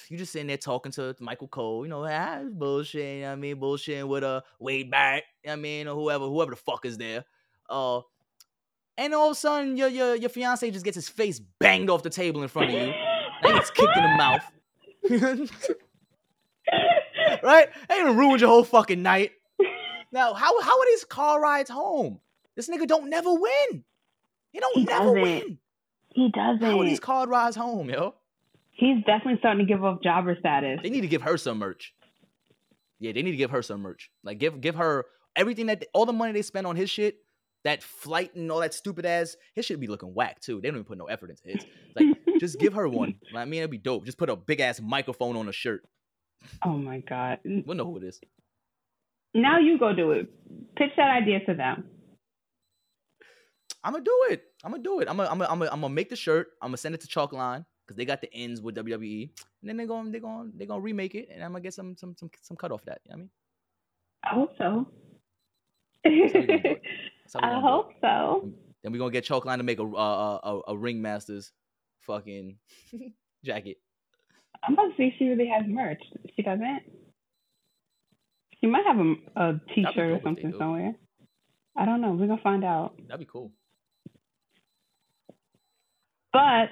[0.10, 3.16] you just sitting there talking to Michael Cole, you know, ah, bullshit.
[3.18, 5.24] You know what I mean, bullshit with a Wade Barrett.
[5.44, 7.26] You know what I mean, or whoever, whoever the fuck is there.
[7.70, 8.02] Uh,
[8.98, 12.04] and all of a sudden, your your your fiance just gets his face banged off
[12.04, 12.80] the table in front of you.
[12.90, 12.94] And
[13.48, 14.52] he gets kicked in the mouth.
[17.44, 17.70] right?
[17.90, 19.32] That even ruined your whole fucking night.
[20.12, 22.20] Now, how how are these car rides home?
[22.56, 23.84] This nigga don't never win.
[24.52, 25.22] He don't He never doesn't.
[25.22, 25.58] win.
[26.14, 26.86] He How are doesn't.
[26.86, 28.16] these car rides home, yo?
[28.76, 30.80] He's definitely starting to give up jobber status.
[30.84, 31.94] They need to give her some merch.
[33.00, 34.10] Yeah, they need to give her some merch.
[34.24, 35.06] Like give give her
[35.36, 37.16] everything that all the money they spend on his shit,
[37.64, 40.60] that flight and all that stupid ass, his shit be looking whack too.
[40.60, 41.66] They don't even put no effort into his.
[41.96, 43.16] Like just give her one.
[43.34, 44.06] I mean, it'd be dope.
[44.06, 45.84] Just put a big ass microphone on a shirt.
[46.66, 47.40] oh my god.
[47.46, 48.20] We'll know who it is.
[49.34, 50.28] Now you go do it.
[50.76, 51.86] Pitch that idea to them.
[53.86, 54.44] I'm gonna do it.
[54.66, 55.08] I'm gonna do it.
[55.10, 56.48] I'm gonna, I'm gonna, I'm gonna, I'm gonna make the shirt.
[56.62, 59.30] I'm gonna send it to Chalk Line because they got the ends with WWE,
[59.62, 61.96] and then they're going, they're going, they're gonna remake it, and I'm gonna get some,
[61.98, 63.02] some, some, some cut off that.
[63.06, 63.30] You know what I mean,
[64.24, 64.88] I hope so.
[66.04, 66.82] That's how we gonna do it.
[67.24, 68.50] That's how we I hope so.
[68.84, 71.52] Then we're gonna get Chalk Line to make a, a, a, a ringmasters
[72.02, 72.58] fucking
[73.46, 73.78] jacket.
[74.64, 76.02] I'm about to see if she really has merch.
[76.36, 76.82] She doesn't.
[78.60, 80.96] She might have a, a T-shirt or if they something somewhere.
[81.78, 82.12] I don't know.
[82.12, 82.96] We're gonna find out.
[83.08, 83.52] That'd be cool.
[86.32, 86.70] But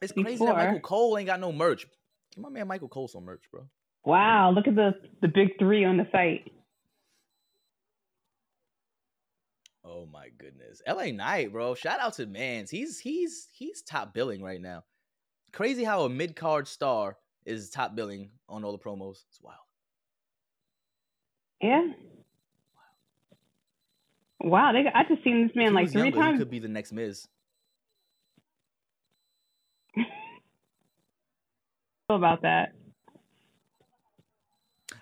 [0.00, 1.86] It's crazy Before- that Michael Cole ain't got no merch.
[2.34, 3.66] Give my man Michael Cole some merch, bro.
[4.04, 4.92] wow, look at the
[5.22, 6.52] the big three on the site.
[9.84, 10.82] Oh my goodness.
[10.86, 11.74] LA Knight, bro.
[11.74, 12.70] Shout out to Mans.
[12.70, 14.84] He's he's he's top billing right now.
[15.52, 19.24] Crazy how a mid card star is top billing on all the promos.
[19.30, 19.56] It's wild.
[21.62, 21.86] Yeah.
[24.40, 26.38] Wow, they I just seen this man he like three younger, He times.
[26.38, 27.26] could be the next Miz.
[32.16, 32.72] About that.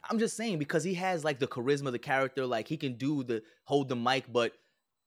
[0.09, 3.23] I'm just saying because he has like the charisma, the character, like he can do
[3.23, 4.53] the hold the mic, but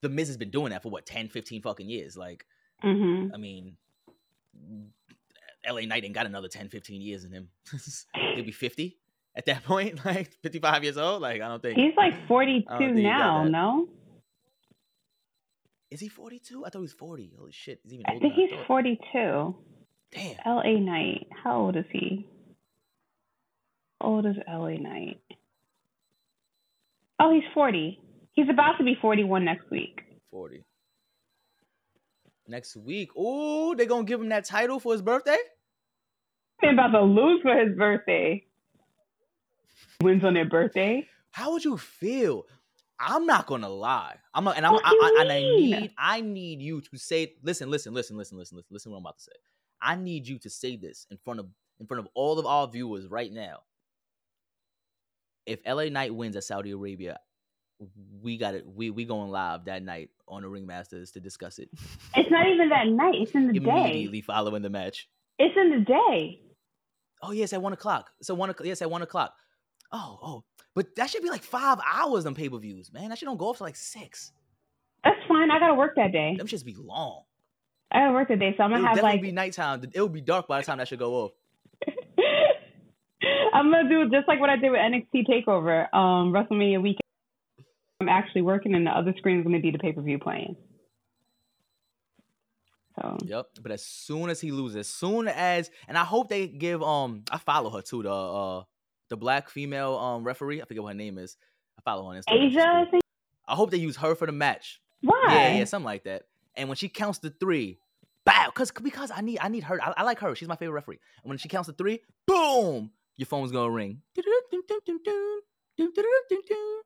[0.02, 2.18] the Miz has been doing that for what 10, 15 fucking years.
[2.18, 2.45] Like,
[2.82, 3.76] hmm I mean,
[5.70, 7.50] LA Knight ain't got another 10, 15 years in him.
[8.36, 8.97] He'll be 50
[9.36, 11.22] at that point, like 55 years old.
[11.22, 11.78] Like, I don't think.
[11.78, 13.88] He's like 42 don't think he got now, no?
[15.91, 16.66] Is he 42?
[16.66, 17.34] I thought he was 40.
[17.38, 17.80] Holy shit.
[17.84, 19.56] He's even I older think he's I 42.
[20.12, 20.36] Damn.
[20.45, 21.28] LA Knight.
[21.43, 22.28] How old is he?
[24.01, 25.22] How old is LA Knight?
[27.20, 27.99] Oh, he's 40.
[28.34, 30.01] He's about to be 41 next week.
[30.32, 30.64] 40.
[32.47, 33.16] Next week.
[33.16, 35.38] Ooh, they gonna give him that title for his birthday?
[36.62, 38.43] He's about to lose for his birthday.
[40.01, 41.05] Wins on their birthday.
[41.32, 42.45] How would you feel?
[42.99, 44.16] I'm not gonna lie.
[44.34, 47.70] I'm not, and I'm, I, I- and I need, I need you to say, listen,
[47.70, 48.91] listen, listen, listen, listen, listen, listen.
[48.91, 49.32] What I'm about to say.
[49.82, 51.47] I need you to say this in front of,
[51.80, 53.59] in front of all of our viewers right now.
[55.45, 57.19] If LA Knight wins at Saudi Arabia,
[58.21, 58.65] we got it.
[58.67, 61.69] We we going live that night on the Ringmasters to discuss it
[62.15, 63.15] It's not even that night.
[63.15, 63.69] It's in the day.
[63.69, 65.07] immediately following the match.
[65.38, 66.41] It's in the day.
[67.23, 68.11] Oh yes, at one o'clock.
[68.21, 68.67] So one o'clock.
[68.67, 69.34] Yes, at one o'clock.
[69.91, 70.43] Oh oh,
[70.75, 73.09] but that should be like five hours on pay per views, man.
[73.09, 74.32] That should don't go off to like six.
[75.03, 75.49] That's fine.
[75.49, 76.36] I gotta work that day.
[76.38, 77.23] Them shits be long.
[77.91, 79.83] I don't work that day, so I'm It'll gonna have definitely like be nighttime.
[79.93, 81.31] It'll be dark by the time that should go off.
[83.53, 86.99] I'm gonna do just like what I did with NXT Takeover, um, WrestleMania weekend.
[87.99, 90.55] I'm actually working, and the other screen is gonna be the pay per view playing.
[92.95, 93.47] So Yep.
[93.61, 97.23] But as soon as he loses, as soon as, and I hope they give um,
[97.31, 98.63] I follow her too, the uh,
[99.09, 100.61] the black female um referee.
[100.61, 101.37] I forget what her name is.
[101.77, 102.51] I follow her on Instagram.
[102.51, 103.03] Aja, I think.
[103.47, 104.79] I hope they use her for the match.
[105.01, 105.25] Why?
[105.29, 106.23] Yeah, yeah, something like that.
[106.60, 107.80] And when she counts the three,
[108.26, 109.82] bow, because because I need I need her.
[109.82, 110.36] I, I like her.
[110.36, 110.99] She's my favorite referee.
[111.24, 114.01] And when she counts the three, boom, your phone's gonna ring.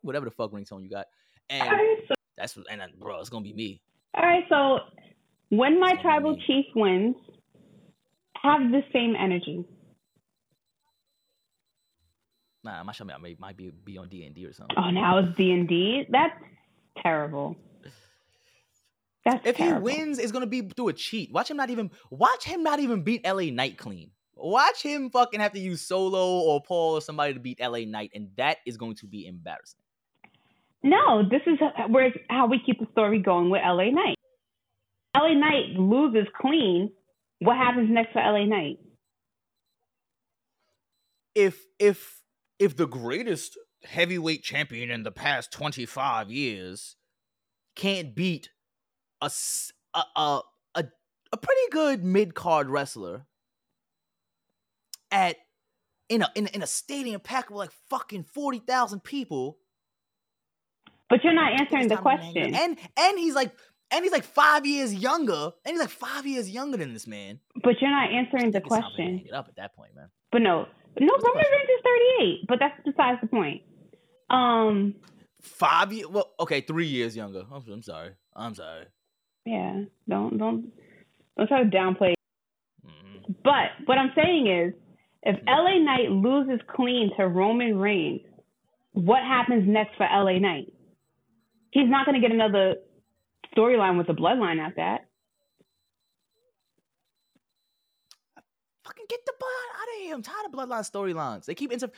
[0.03, 1.07] Whatever the fuck ringtone you got,
[1.49, 3.81] and right, so, that's and then, bro, it's gonna be me.
[4.13, 4.77] all right, so
[5.49, 7.15] when my It's gonna be tribal chief wins,
[8.43, 9.65] have the same energy.
[12.63, 14.77] Nah, my show might might be be on D and D or something.
[14.77, 16.05] Oh, now it's D and D.
[16.11, 16.39] That's
[17.01, 17.57] terrible.
[19.25, 21.31] That's If he wins, it's gonna be through a cheat.
[21.31, 24.11] Watch him not even watch him not even beat LA Knight clean.
[24.35, 28.11] Watch him fucking have to use Solo or Paul or somebody to beat LA Knight,
[28.13, 29.79] and that is going to be embarrassing.
[30.83, 31.59] No, this is
[31.89, 34.17] where it's how we keep the story going with LA Knight.
[35.15, 36.91] LA Knight loses clean.
[37.39, 38.79] What happens next for LA Knight?
[41.35, 42.21] If if
[42.59, 46.95] if the greatest heavyweight champion in the past 25 years
[47.75, 48.49] can't beat
[49.23, 50.39] a a
[50.75, 50.83] a,
[51.31, 53.25] a, pretty good mid-card wrestler
[55.11, 55.37] at
[56.09, 59.57] in a in, a- in a stadium packed with like fucking 40,000 people
[61.09, 62.55] But you're not answering the time to hang it question.
[62.55, 63.51] And and he's like
[63.91, 65.51] and he's like five years younger.
[65.63, 67.39] And he's like five years younger than this man.
[67.63, 69.23] But you're not answering the I think it's time to question.
[69.27, 70.09] it up at that point, man.
[70.31, 70.65] But no,
[70.99, 71.43] no, What's Roman?
[71.51, 71.83] Reigns is
[72.19, 72.47] 38.
[72.47, 73.61] But that's besides the point.
[74.31, 74.95] Um,
[75.41, 76.07] Five years.
[76.07, 77.43] Well, okay, three years younger.
[77.53, 78.11] I'm, I'm sorry.
[78.35, 78.85] I'm sorry.
[79.45, 80.71] Yeah, don't don't
[81.37, 82.13] don't try to downplay.
[82.85, 83.35] Mhm.
[83.43, 84.73] But what I'm saying is,
[85.23, 85.47] if Mhm.
[85.47, 88.21] LA Knight loses clean to Roman Reigns,
[88.93, 90.73] what happens next for LA Knight?
[91.71, 92.75] He's not going to get another
[93.55, 95.05] storyline with the bloodline at that.
[98.83, 100.13] Fucking get the blood out of here.
[100.13, 101.45] I'm tired of bloodline storylines.
[101.45, 101.89] They keep inter.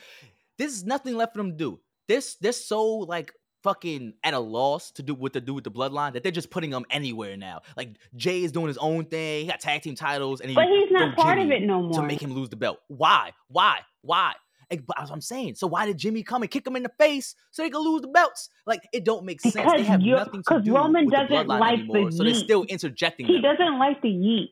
[0.56, 1.80] There's nothing left for them to do.
[2.08, 3.34] This they're so like
[3.66, 6.50] fucking at a loss to do what to do with the bloodline that they're just
[6.50, 7.62] putting them anywhere now.
[7.76, 9.40] Like Jay is doing his own thing.
[9.46, 11.92] He got tag team titles, and he But he's not part of it no more.
[11.94, 12.78] to make him lose the belt.
[12.86, 13.32] Why?
[13.48, 13.80] Why?
[14.02, 14.34] Why?
[14.70, 17.34] Like, as I'm saying, so why did Jimmy come and kick him in the face
[17.50, 18.50] so they could lose the belts?
[18.66, 19.54] Like, it don't make sense.
[19.54, 22.10] They Because have nothing to do Roman with doesn't bloodline like the anymore.
[22.12, 24.48] So they're still interjecting He them, doesn't like the yeet.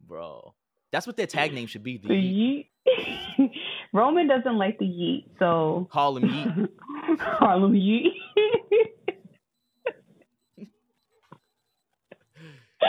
[0.00, 0.54] bro.
[0.92, 1.96] That's what their tag name should be.
[1.98, 2.68] The The Yeet.
[3.38, 3.50] yeet.
[3.94, 6.68] Roman doesn't like the yeet, so Harlem Yeet.
[7.20, 8.08] Harlem yeet.
[12.82, 12.86] I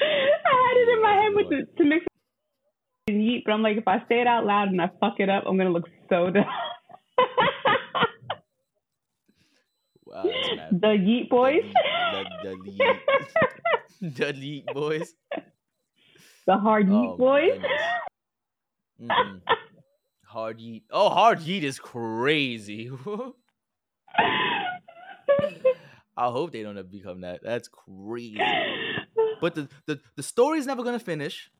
[0.00, 2.06] had it in my head with the, to mix
[3.08, 5.28] and yeet, but I'm like, if I say it out loud and I fuck it
[5.28, 6.46] up, I'm gonna look so dumb.
[10.06, 10.22] Wow,
[10.70, 11.62] the yeet boys.
[12.12, 12.98] The, the, the, Yeet.
[14.00, 15.12] the Yeet boys.
[16.46, 17.60] the hard yeet Oh, boys.
[19.02, 19.40] Mm-mm.
[20.24, 20.82] Hard Yeet.
[20.90, 22.90] Oh, Hard Yeet is crazy.
[26.18, 27.40] I hope they don't become that.
[27.42, 28.40] That's crazy.
[29.40, 31.50] But the, the, the story's never gonna finish.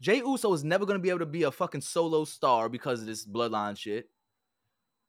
[0.00, 3.06] Jay Uso is never gonna be able to be a fucking solo star because of
[3.06, 4.08] this bloodline shit.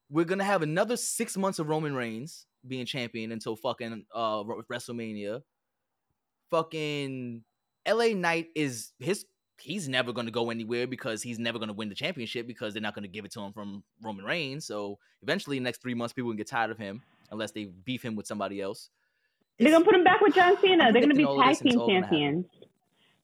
[0.09, 5.43] We're gonna have another six months of Roman Reigns being champion until fucking uh WrestleMania.
[6.49, 7.43] Fucking
[7.87, 9.25] LA Knight is his
[9.61, 12.95] he's never gonna go anywhere because he's never gonna win the championship because they're not
[12.95, 14.65] gonna give it to him from Roman Reigns.
[14.65, 17.01] So eventually, in the next three months, people can get tired of him
[17.31, 18.89] unless they beef him with somebody else.
[19.59, 20.91] They're gonna put him back with John Cena.
[20.91, 22.09] They're gonna be predicting all of tag this and it's team all gonna happen.
[22.19, 22.45] champions.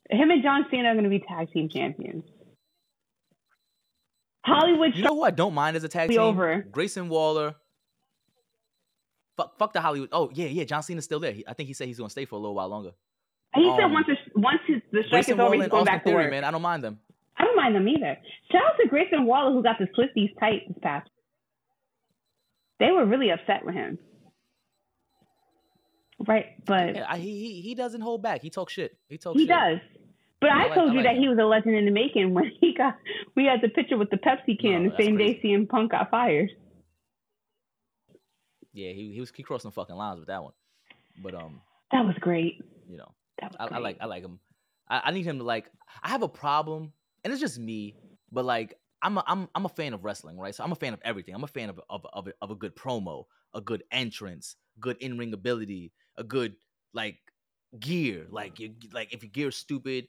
[0.09, 2.23] Him and John Cena are gonna be tag team champions.
[4.45, 6.19] Hollywood You know who I don't mind as a tag team?
[6.19, 6.65] over.
[6.71, 7.55] Grayson Waller.
[9.35, 10.09] Fuck, fuck the Hollywood.
[10.11, 10.63] Oh yeah, yeah.
[10.63, 11.31] John Cena's still there.
[11.33, 12.91] He- I think he said he's gonna stay for a little while longer.
[13.57, 16.13] He said Um, once the, once his, the strike is over, he's going back to
[16.13, 16.29] work.
[16.31, 16.43] man.
[16.43, 16.99] I don't mind them.
[17.37, 18.17] I don't mind them either.
[18.51, 21.09] Shout out to Grayson Waller who got the Swifties tight this past.
[22.79, 23.97] They were really upset with him.
[26.27, 28.41] Right, but Yeah, I, he, he he doesn't hold back.
[28.41, 28.97] He talks shit.
[29.07, 29.49] He talks he shit.
[29.49, 29.77] does.
[30.41, 31.91] But I I, like- told I you like that he was a legend in the
[31.91, 32.95] making when he got
[33.35, 35.53] we had the picture with the Pepsi can No, the same day crazy.
[35.55, 36.49] CM Punk got fired.
[38.73, 40.53] Yeah, he he was he crossed some fucking lines with that one.
[41.23, 42.61] But um, That was great.
[42.89, 44.39] you know, I, I like I like him.
[44.89, 45.69] I, I need him to like.
[46.03, 47.95] I have a problem, and it's just me.
[48.31, 50.53] But like, I'm a, I'm I'm a fan of wrestling, right?
[50.53, 51.35] So I'm a fan of everything.
[51.35, 54.97] I'm a fan of of of, a- of a good promo, a good entrance, good
[54.97, 56.55] in ring ability, a good
[56.93, 57.17] like
[57.79, 58.27] gear.
[58.29, 60.07] Like you like if your gear's stupid.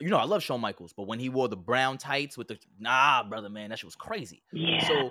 [0.00, 2.58] You know, I love Shawn Michaels, but when he wore the brown tights with the
[2.80, 4.42] nah, brother, man, that shit was crazy.
[4.52, 4.80] Yeah.
[4.80, 5.10] So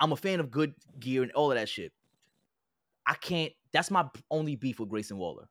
[0.00, 1.92] I'm a fan of good gear and all of that shit.
[3.06, 3.52] I can't.
[3.72, 5.48] That's my only beef with Grayson Waller.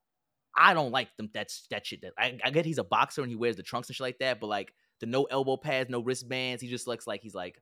[0.56, 1.30] I don't like them.
[1.34, 2.02] That's that shit.
[2.02, 4.20] That I, I get he's a boxer and he wears the trunks and shit like
[4.20, 6.62] that, but like the no elbow pads, no wristbands.
[6.62, 7.62] He just looks like he's like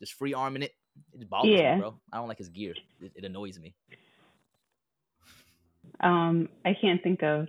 [0.00, 0.72] just free arming it.
[1.18, 1.76] It bothers Yeah.
[1.76, 2.00] me, bro.
[2.12, 2.74] I don't like his gear.
[3.00, 3.74] It, it annoys me.
[6.00, 7.48] Um, I can't think of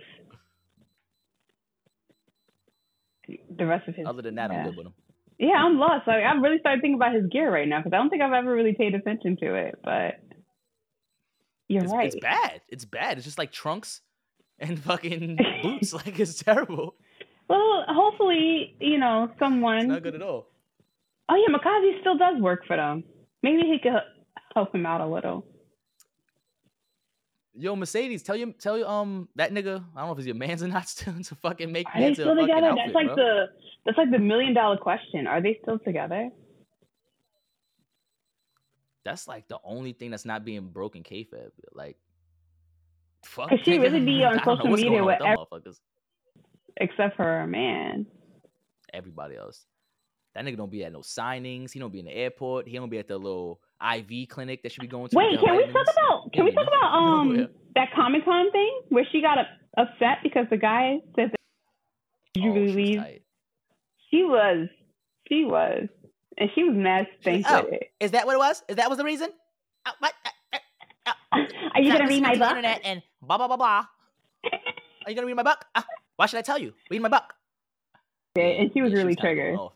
[3.56, 4.06] the rest of his.
[4.06, 4.58] Other than that, yeah.
[4.58, 4.94] I'm good with him.
[5.38, 6.06] Yeah, I'm lost.
[6.06, 8.22] Like I'm really starting to think about his gear right now because I don't think
[8.22, 9.78] I've ever really paid attention to it.
[9.82, 10.20] But
[11.68, 12.06] you're It's, right.
[12.06, 12.60] it's bad.
[12.68, 13.16] It's bad.
[13.16, 14.00] It's just like trunks
[14.58, 15.92] and fucking boots.
[15.92, 16.94] Like it's terrible.
[17.48, 19.88] Well, hopefully, you know, It's someone.
[19.88, 20.46] not good at all.
[21.28, 23.04] Oh yeah, Makazi still does work for them.
[23.42, 23.92] Maybe he could
[24.54, 25.44] help him out a little.
[27.56, 29.84] Yo, Mercedes, tell you, tell you, um, that nigga.
[29.94, 32.14] I don't know if he's your man's or not still to fucking make Are they
[32.14, 32.66] still together?
[32.68, 33.16] outfit, that's like bro.
[33.16, 33.44] the
[33.86, 35.26] that's like the million dollar question.
[35.26, 36.30] Are they still together?
[39.04, 41.50] That's like the only thing that's not being broken kayfabe.
[41.72, 41.96] Like,
[43.24, 43.50] fuck.
[43.50, 45.80] 'Cause she really be on I don't know social media with them motherfuckers.
[46.78, 48.06] Except for her man.
[48.92, 49.64] Everybody else.
[50.34, 51.72] That nigga don't be at no signings.
[51.72, 52.66] He don't be in the airport.
[52.66, 55.16] He don't be at the little IV clinic that should be going to.
[55.16, 57.44] Wait, can we talk about can we talk about um Yeah.
[57.76, 59.46] that Comic Con thing where she got up,
[59.76, 61.36] upset because the guy said that
[62.34, 63.02] did you Oh, she leave?
[64.10, 64.68] She was,
[65.28, 65.88] she was,
[66.38, 67.64] and she was mad Oh.
[67.64, 67.90] with it.
[68.00, 68.62] Is that what it was?
[68.68, 69.30] Is that was the reason?
[69.86, 70.12] Uh, what?
[71.74, 72.50] Are you gonna read my book?
[72.50, 73.86] Internet and blah blah blah blah.
[75.04, 75.64] Are you gonna read my book?
[75.74, 75.84] Ah,
[76.16, 76.72] why should I tell you?
[76.90, 77.34] Read my book.
[78.36, 79.56] Yeah, and she was Yeah, really triggered.
[79.58, 79.72] off.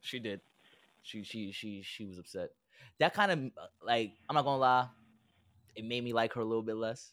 [0.00, 0.40] She did.
[1.02, 2.50] She she she she was upset.
[3.00, 3.38] That kind of
[3.84, 4.88] like I'm not gonna lie,
[5.74, 7.12] it made me like her a little bit less.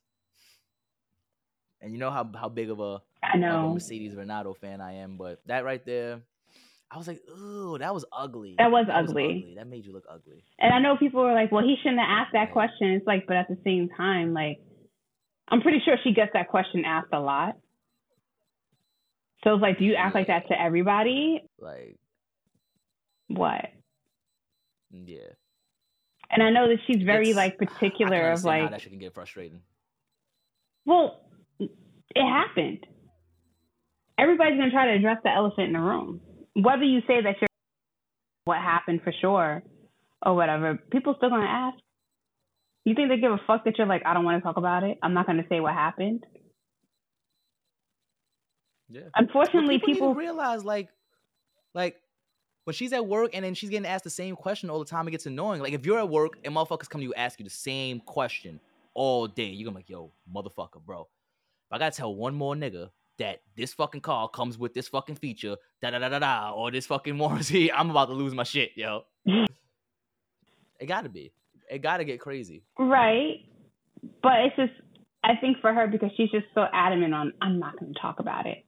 [1.82, 4.82] And you know how how big of a, I of a know Mercedes Varnado fan
[4.82, 6.22] I am, but that right there,
[6.96, 8.56] I was like, ooh, that was ugly.
[8.58, 9.54] That was ugly.
[9.58, 10.46] That made you look ugly.
[10.58, 12.54] And I know people were like, well, he shouldn't have asked that Yeah.
[12.54, 12.92] question.
[12.92, 14.62] It's like, but at the same time, like,
[15.50, 17.58] I'm pretty sure she gets that question asked a lot.
[19.44, 21.44] So it's like, do you act like that to everybody?
[21.60, 22.00] Like,
[23.28, 23.66] What?
[24.90, 25.34] yeah.
[26.30, 29.14] And I know that she's very It's- like particular of like, that shit can get
[29.14, 29.62] frustrating.
[30.86, 31.30] well,
[31.60, 31.70] it
[32.24, 32.88] happened.
[34.18, 36.22] Everybody's gonna try to address the elephant in the room.
[36.56, 37.48] Whether you say that you're
[38.46, 39.64] what happened for sure
[40.26, 41.78] or whatever, people still gonna ask.
[42.86, 44.84] You think they give a fuck that you're like, I don't want to talk about
[44.84, 44.98] it.
[45.04, 46.26] I'm not gonna say what happened.
[48.90, 49.02] Yeah.
[49.14, 50.90] But Unfortunately, people, people realize like
[51.74, 51.98] like
[52.66, 55.08] when she's at work and then she's getting asked the same question all the time,
[55.08, 55.62] it gets annoying.
[55.62, 58.60] Like if you're at work and motherfuckers come to you ask you the same question
[58.94, 61.02] all day, you're gonna be like, yo, motherfucker, bro.
[61.02, 65.16] If I gotta tell one more nigga that this fucking car comes with this fucking
[65.16, 68.44] feature, da da da da da, or this fucking warranty, I'm about to lose my
[68.44, 69.04] shit, yo.
[69.26, 71.32] it gotta be.
[71.70, 72.64] It gotta get crazy.
[72.78, 73.46] Right.
[74.22, 74.74] But it's just,
[75.24, 78.20] I think for her, because she's just so adamant on, I'm not going to talk
[78.20, 78.66] about it.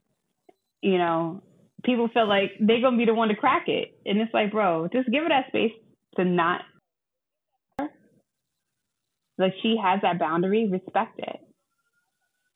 [0.81, 1.43] You know,
[1.83, 3.99] people feel like they're going to be the one to crack it.
[4.05, 5.73] And it's like, bro, just give her that space
[6.15, 6.61] to not.
[9.39, 11.39] Like she has that boundary, respect it.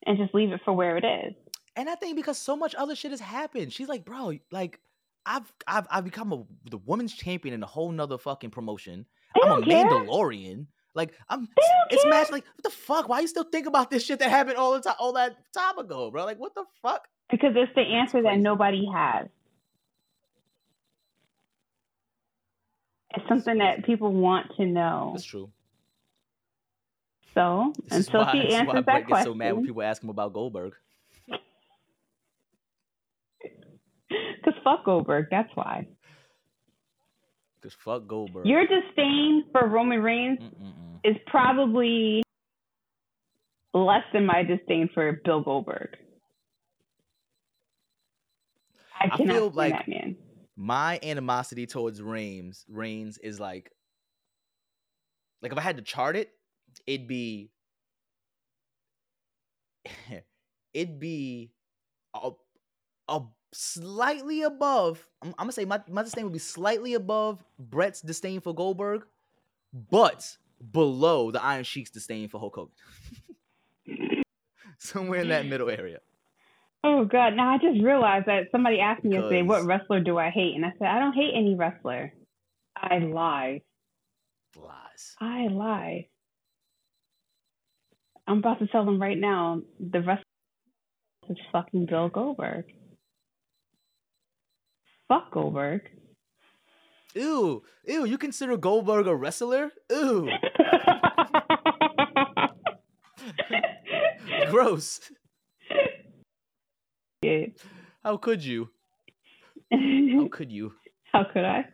[0.06, 1.36] And just leave it for where it is.
[1.76, 4.80] And I think because so much other shit has happened, she's like, bro, like
[5.26, 9.06] I've I've I've become a the women's champion in a whole nother fucking promotion.
[9.36, 9.86] They I'm a care.
[9.86, 10.66] Mandalorian.
[10.94, 11.48] Like I'm
[11.90, 12.10] it's care.
[12.12, 13.08] match like what the fuck?
[13.08, 15.78] Why you still think about this shit that happened all the time all that time
[15.78, 16.26] ago, bro?
[16.26, 17.08] Like what the fuck?
[17.30, 19.28] Because it's the answer that nobody has.
[23.16, 25.12] It's something that people want to know.
[25.14, 25.50] That's true.
[27.34, 30.10] So This is until why, she answers that question, so mad when people ask him
[30.10, 30.74] about Goldberg.
[34.10, 35.88] because fuck Goldberg, that's why.
[37.62, 38.45] Cause fuck Goldberg.
[38.47, 40.99] Your disdain for Roman Reigns Mm-mm-mm.
[41.03, 42.24] is probably
[43.74, 45.95] less than my disdain for Bill Goldberg.
[48.99, 50.16] I I cannot feel like- that man.
[50.55, 53.72] my animosity towards Reigns, Reigns is like,
[55.41, 56.32] like if I had to chart it,
[56.86, 57.51] it'd be,
[60.74, 61.51] it'd be
[62.14, 62.32] a,
[63.07, 63.22] a
[63.54, 65.06] slightly above.
[65.22, 69.06] I'm, I'm gonna say my my disdain would be slightly above Bret's disdain for Goldberg,
[69.89, 70.38] but
[70.72, 74.24] below the Iron Sheik's disdain for Hulk Hogan.
[74.78, 75.99] Somewhere in that middle area.
[76.84, 77.36] Oh god!
[77.36, 80.66] Now I just realized that somebody asked me yesterday, "What wrestler do I hate?" And
[80.66, 82.14] I said, "I don't hate any wrestler."
[82.76, 83.62] I lie."
[84.56, 85.16] Lies.
[85.20, 86.08] I lie.
[88.28, 89.62] I'm about to tell them right now.
[89.80, 90.24] The wrestler
[91.30, 92.66] is fucking Bill Goldberg.
[95.12, 95.82] Fuck Goldberg.
[97.16, 98.05] Ew, ew.
[98.05, 99.70] You consider Goldberg a wrestler?
[99.89, 100.30] Ew.
[104.49, 105.01] Gross.
[107.24, 107.47] Yeah.
[108.01, 108.70] How could you?
[109.70, 110.72] How could you?
[111.12, 111.66] How could I?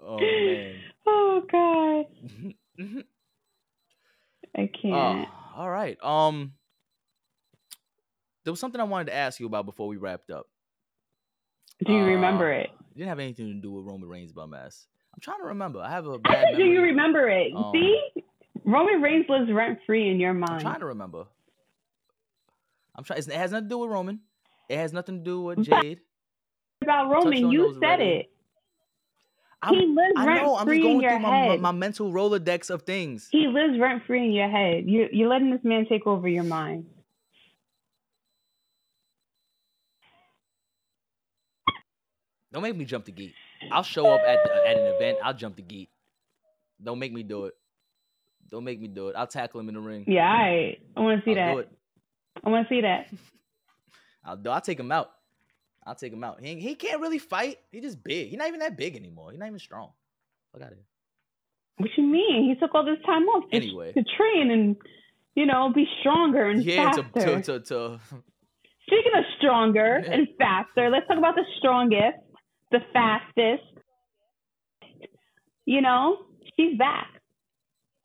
[0.00, 0.76] Oh man.
[1.08, 2.04] Oh god.
[4.56, 4.94] I can't.
[4.94, 5.24] Uh,
[5.56, 5.98] all right.
[6.04, 6.52] Um,
[8.44, 10.46] there was something I wanted to ask you about before we wrapped up.
[11.84, 12.70] Do you uh, remember it?
[12.70, 14.86] It didn't have anything to do with Roman Reigns bum ass.
[15.14, 15.80] I'm trying to remember.
[15.80, 17.52] I have a bad Do you remember it?
[17.54, 17.98] Um, See,
[18.64, 20.52] Roman Reigns lives rent free in your mind.
[20.54, 21.24] I'm trying to remember.
[22.96, 23.18] I'm trying.
[23.18, 24.20] It has nothing to do with Roman.
[24.68, 26.00] It has nothing to do with Jade.
[26.82, 28.04] About Roman, you said already.
[28.04, 28.30] it.
[29.62, 30.54] I'm, he lives I rent know.
[30.54, 31.60] I'm just free going in your through my, my head.
[31.60, 33.28] my mental rolodex of things.
[33.30, 34.84] He lives rent free in your head.
[34.86, 36.86] You you're letting this man take over your mind.
[42.52, 43.34] Don't make me jump the gate.
[43.70, 45.18] I'll show up at the, at an event.
[45.22, 45.88] I'll jump the gate.
[46.82, 47.54] Don't make me do it.
[48.50, 49.16] Don't make me do it.
[49.16, 50.04] I'll tackle him in the ring.
[50.08, 51.68] Yeah, I I want to see I'll that.
[52.44, 53.06] I want to see that.
[54.24, 54.50] I'll do.
[54.50, 55.10] I'll take him out.
[55.86, 56.40] I'll take him out.
[56.40, 57.58] He he can't really fight.
[57.70, 58.28] He just big.
[58.30, 59.30] He's not even that big anymore.
[59.30, 59.90] He's not even strong.
[60.56, 60.78] Out of here.
[61.76, 62.48] What you mean?
[62.52, 63.92] He took all this time off to, Anyway.
[63.92, 64.76] to train and
[65.36, 67.36] you know be stronger and Yeah, to, faster.
[67.40, 68.00] to, to, to
[68.86, 70.12] Speaking of stronger Yeah.
[70.14, 72.18] and faster, let's talk about the strongest,
[72.70, 73.64] the fastest.
[75.66, 76.18] You know,
[76.56, 77.08] she's back,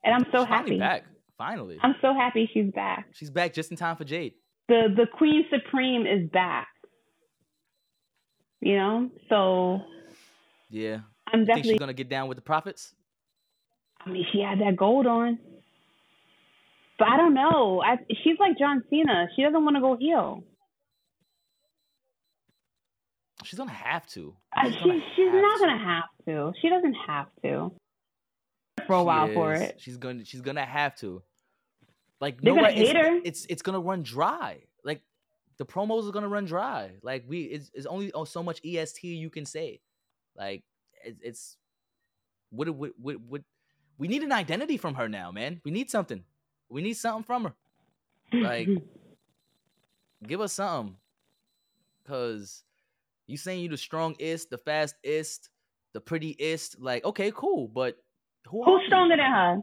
[0.04, 0.78] and I'm so she's happy.
[0.78, 1.04] back.
[1.38, 3.06] Finally, I'm so happy she's back.
[3.12, 4.34] she's back just in time for Jade.
[4.68, 6.68] The the Queen Supreme is back.
[8.60, 9.80] You know, so
[10.70, 11.00] Yeah,
[11.32, 11.78] I'm you think definitely.
[11.78, 12.94] gonna get down with the prophets?
[14.04, 15.38] I mean, she had that gold on,
[16.98, 17.82] but I don't know.
[17.84, 19.26] I, she's like John Cena.
[19.36, 20.44] She doesn't want to go heel.
[23.46, 24.34] She's gonna have to.
[24.56, 25.64] Uh, she's gonna she's have not to.
[25.66, 26.52] gonna have to.
[26.60, 27.72] She doesn't have to.
[28.86, 29.76] For a She while for it.
[29.78, 31.22] She's gonna she's gonna have to.
[32.20, 33.20] Like They're no gonna way- it's, her.
[33.24, 34.62] it's it's gonna run dry.
[34.84, 35.02] Like
[35.58, 36.92] the promos are gonna run dry.
[37.02, 39.80] Like we it's, it's only oh, so much EST you can say.
[40.36, 40.62] Like
[41.04, 41.56] it, it's
[42.50, 43.42] what what what what
[43.98, 45.60] we need an identity from her now, man.
[45.64, 46.22] We need something.
[46.68, 47.54] We need something from her.
[48.32, 48.68] Like
[50.26, 50.96] give us something.
[52.06, 52.62] Cause
[53.26, 55.50] you saying you the strongest, the fastest,
[55.94, 56.80] the prettiest.
[56.80, 57.96] Like okay, cool, but
[58.48, 59.58] who are Who's stronger than her?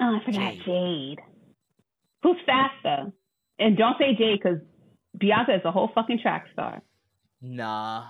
[0.00, 0.62] Oh, I forgot Jade.
[0.64, 1.18] Jade.
[2.22, 3.12] Who's faster?
[3.58, 4.58] And don't say Jade because
[5.18, 6.82] Bianca is a whole fucking track star.
[7.40, 8.04] Nah,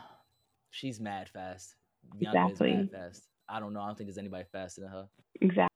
[0.70, 1.76] she's mad fast.
[2.18, 2.70] Bianca Exactly.
[2.72, 3.28] is mad fast.
[3.48, 3.80] I don't know.
[3.80, 5.06] I don't think there's anybody faster than her.
[5.40, 5.68] Exactly.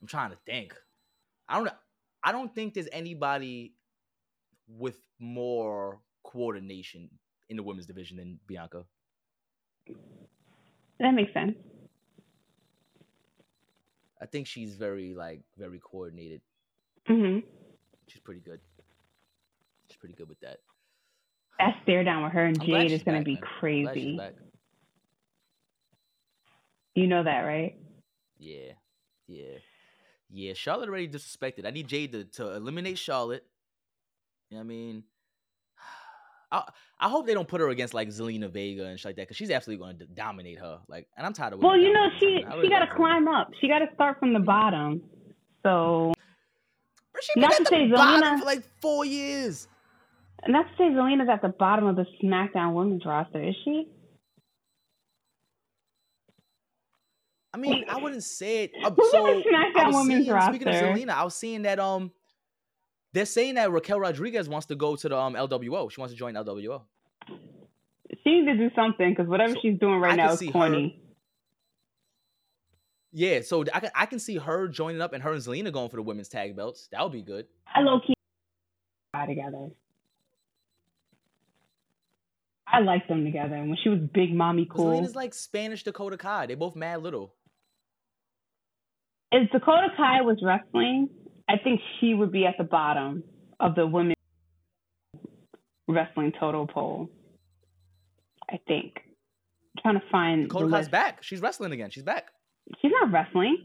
[0.00, 0.74] I'm trying to think.
[1.48, 1.70] I don't.
[2.24, 3.74] I don't think there's anybody
[4.68, 7.10] with more coordination
[7.48, 8.84] in the women's division than Bianca.
[11.00, 11.56] That makes sense.
[14.20, 16.40] I think she's very like very coordinated.
[17.06, 17.38] hmm
[18.06, 18.60] She's pretty good.
[19.88, 20.58] She's pretty good with that.
[21.58, 23.42] That stare down with her and I'm Jade is going to be man.
[23.60, 24.20] Crazy.
[26.94, 27.76] You know that, right?
[28.38, 28.72] Yeah,
[29.26, 29.58] yeah,
[30.30, 30.52] yeah.
[30.54, 31.66] Charlotte already disrespected.
[31.66, 33.44] I need Jade to, to eliminate Charlotte.
[34.52, 35.04] You know what I mean?
[36.52, 36.62] I
[37.00, 39.36] I hope they don't put her against like Zelina Vega and shit like that because
[39.38, 40.78] she's absolutely going to dominate her.
[40.88, 41.60] Like, and I'm tired of.
[41.60, 43.50] Well, you know, she really she got to climb up.
[43.62, 45.00] She got to start from the bottom.
[45.62, 46.12] So,
[47.12, 49.68] Bro, she been Not to say bottom Zelina- for like four years.
[50.46, 53.88] not to say Zelina's at the bottom of the SmackDown Women's roster, is she?
[57.54, 58.72] I mean, I wouldn't say it.
[58.84, 60.92] Uh, Who's so the SmackDown I was Women's seeing, Speaking of roster?
[60.92, 62.10] Zelina, I was seeing that um,
[63.12, 65.90] they're saying that Raquel Rodriguez wants to go to the um LWO.
[65.90, 66.82] She wants to join LWO.
[67.28, 70.46] She needs to do something because whatever So, she's doing right I now is see
[70.46, 70.98] her- corny.
[73.14, 75.90] Yeah, so I can I can see her joining up and her and Zelina going
[75.90, 76.88] for the women's tag belts.
[76.92, 77.46] That would be good.
[77.74, 78.14] I low key
[79.28, 79.68] together.
[82.66, 83.54] I like them together.
[83.54, 84.86] And when she was big mommy cool.
[84.86, 86.46] Zelina's like Spanish Dakota Kai.
[86.46, 87.34] They both mad little.
[89.30, 91.10] if Dakota Kai was wrestling,
[91.52, 93.22] I think she would be at the bottom
[93.60, 94.14] of the women
[95.88, 97.10] wrestling total poll.
[98.50, 98.94] I think.
[99.76, 101.22] I'm trying to find Dakota Kai's back.
[101.22, 101.90] She's wrestling again.
[101.90, 102.30] She's back.
[102.80, 103.58] She's not wrestling.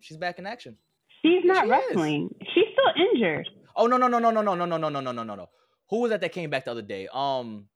[0.00, 0.76] She's back in action.
[1.22, 1.70] She's Yes, not she is.
[1.70, 2.34] wrestling.
[2.54, 3.48] She's still injured.
[3.74, 5.48] Oh no no no no no no no no no no no no no no.
[5.90, 7.08] Who was that that came back the other day?
[7.12, 7.66] Um,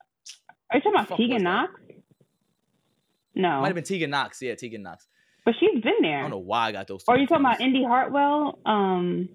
[0.70, 1.42] Are you talking about Tegan?
[1.42, 1.72] Nox?
[3.34, 4.40] No, might have been Tegan Nox.
[4.42, 5.06] Yeah, Tegan Nox.
[5.44, 6.18] But she's been there.
[6.18, 7.04] I don't know why I got those.
[7.08, 7.60] Or are you talking about.
[7.60, 8.58] Indy Hartwell?
[8.66, 9.28] Um,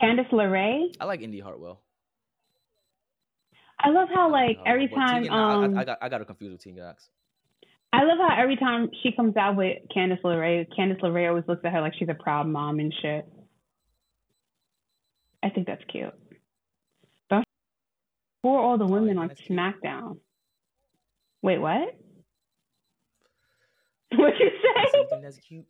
[0.00, 0.94] Candice LeRae?
[1.00, 1.80] I like Indy Hartwell.
[3.84, 6.52] I love how like every time Tegan um I, I got I got her confused
[6.52, 7.08] with Tegan Nox.
[7.92, 11.64] I love how every time she comes out with Candice LeRae, Candice LeRae always looks
[11.64, 13.26] at her like she's a proud mom and shit.
[15.42, 16.14] I think that's cute.
[18.42, 19.56] Who are all the Oh, women you on that's cute?
[19.56, 20.18] SmackDown?
[21.42, 21.96] Wait, what?
[24.16, 24.98] What'd you say?
[24.98, 25.66] you think that's cute?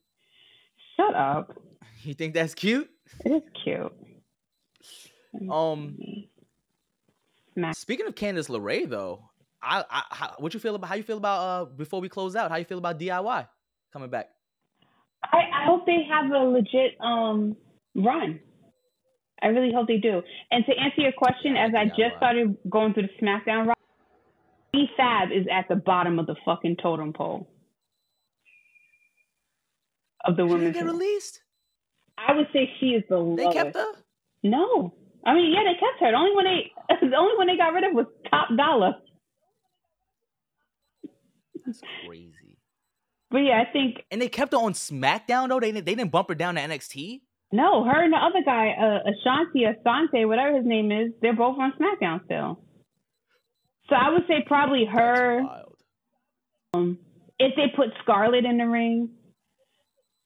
[0.96, 1.56] Shut up.
[2.04, 2.90] You think that's cute?
[3.24, 3.92] It is cute.
[5.48, 5.96] Um.
[7.54, 7.76] Smack.
[7.76, 9.22] speaking of Candice LeRae, though,
[9.62, 12.34] I, I how, what you feel about how you feel about uh before we close
[12.34, 12.50] out?
[12.50, 13.46] How you feel about DIY
[13.92, 14.30] coming back?
[15.22, 17.56] I, I hope they have a legit um
[17.94, 18.40] run.
[19.42, 20.22] I really hope they do.
[20.50, 23.72] And to answer your question, Yeah, as I just started going through the SmackDown
[24.96, 27.48] Fab is at the bottom of the fucking totem pole
[30.24, 31.42] of the She didn't get released.
[32.18, 33.56] I would say she is the They lowest.
[33.56, 33.86] kept her.
[34.42, 34.94] No,
[35.24, 36.10] I mean yeah, they kept her.
[36.10, 36.70] The only one they
[37.10, 39.00] the only one they got rid of was Top Dolla.
[41.66, 42.58] That's crazy.
[43.30, 45.60] But yeah, I think And they kept her on SmackDown though.
[45.60, 47.20] They didn't they didn't bump her down to NXT.
[47.52, 51.56] no, her and the other guy, uh, Ashanti, Asante, whatever his name is, they're both
[51.58, 52.60] on SmackDown still.
[53.88, 55.42] So I would say probably her.
[56.74, 56.98] Um,
[57.38, 59.10] if they put Scarlett in the ring,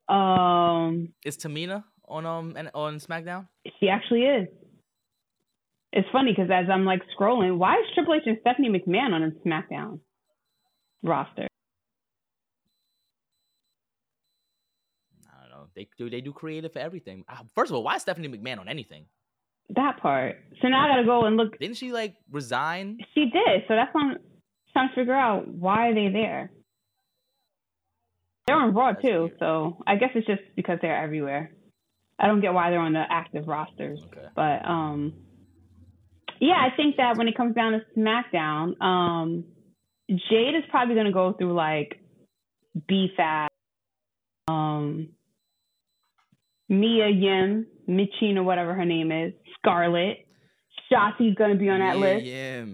[0.09, 3.49] um, Is Tamina on um and on SmackDown?
[3.81, 4.49] she actually is.
[5.93, 9.23] It's funny because as I'm like scrolling, why is Triple H and Stephanie McMahon on
[9.23, 10.01] a SmackDown
[11.03, 11.47] roster?
[15.29, 15.67] I don't know.
[15.75, 17.25] They do they do creative for everything.
[17.29, 19.07] Uh, First of all, why is Stephanie McMahon on anything?
[19.75, 20.37] That part.
[20.63, 21.59] So now I gotta go and look.
[21.59, 22.99] Didn't she like resign?
[23.15, 23.65] She did.
[23.67, 24.17] So that's why I'm
[24.73, 26.51] trying to figure out why are they there.
[28.47, 31.51] They're on Raw too, so I guess it's just because they're everywhere.
[32.19, 33.99] I don't get why they're on the active rosters.
[34.07, 34.27] Okay.
[34.35, 35.15] But um
[36.41, 39.45] yeah, I think that when it comes down to SmackDown, um
[40.09, 42.01] Jade is probably gonna go through like
[42.87, 43.51] B Fab,
[44.47, 45.09] um
[46.69, 50.27] Mia Yim, Michin or whatever her name is, Scarlett.
[50.91, 52.27] Shotzi's gonna be on that yeah, list.
[52.27, 52.65] Yeah.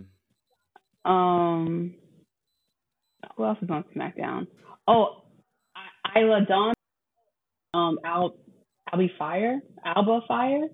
[1.07, 1.95] Um
[3.37, 4.47] who else is on SmackDown?
[4.87, 5.22] Oh
[6.17, 6.75] Isla Dawn,
[7.75, 8.37] um Al
[8.93, 10.65] Alba Fire, Alba Fire.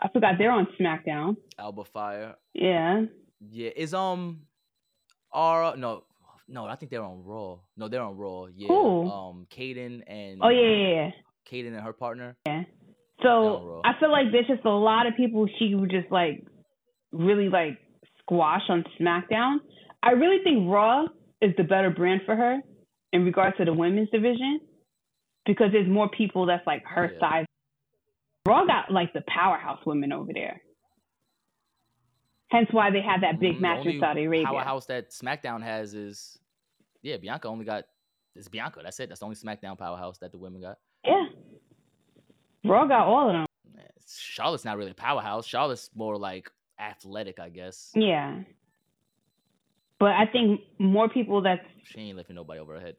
[0.00, 1.36] I forgot they're on SmackDown.
[1.58, 2.34] Alba Fire.
[2.52, 3.04] Yeah.
[3.50, 3.70] Yeah.
[3.76, 4.40] Is um
[5.32, 6.04] Aura no
[6.46, 7.58] no, I think they're on Raw.
[7.76, 8.46] No, they're on Raw.
[8.54, 8.68] Yeah.
[8.68, 9.08] Who?
[9.08, 11.10] Um Kayden and Oh yeah, yeah, yeah.
[11.50, 12.36] Kayden and her partner.
[12.46, 12.64] Yeah.
[13.22, 16.44] So I feel like there's just a lot of people she would just like
[17.12, 17.78] really like
[18.20, 19.58] squash on SmackDown.
[20.02, 21.06] I really think Raw
[21.40, 22.60] is the better brand for her
[23.12, 24.60] in regards to the women's division
[25.46, 27.18] because there's more people that's like her Yeah.
[27.20, 27.46] size.
[28.46, 30.60] Raw got like the powerhouse women over there.
[32.50, 34.46] Hence why they have that big Mhm, the match in Saudi Arabia.
[34.46, 36.38] Powerhouse that SmackDown has is
[37.02, 37.84] yeah, Bianca only got
[38.36, 38.80] it's Bianca.
[38.82, 39.08] That's it.
[39.08, 40.78] That's the only SmackDown powerhouse that the women got.
[41.04, 41.26] Yeah.
[42.64, 43.46] Raw got all of them.
[44.06, 45.46] Charlotte's not really a powerhouse.
[45.46, 47.90] Charlotte's more like athletic, I guess.
[47.94, 48.42] Yeah.
[49.98, 52.96] But I think more people that's She ain't lifting nobody over her head.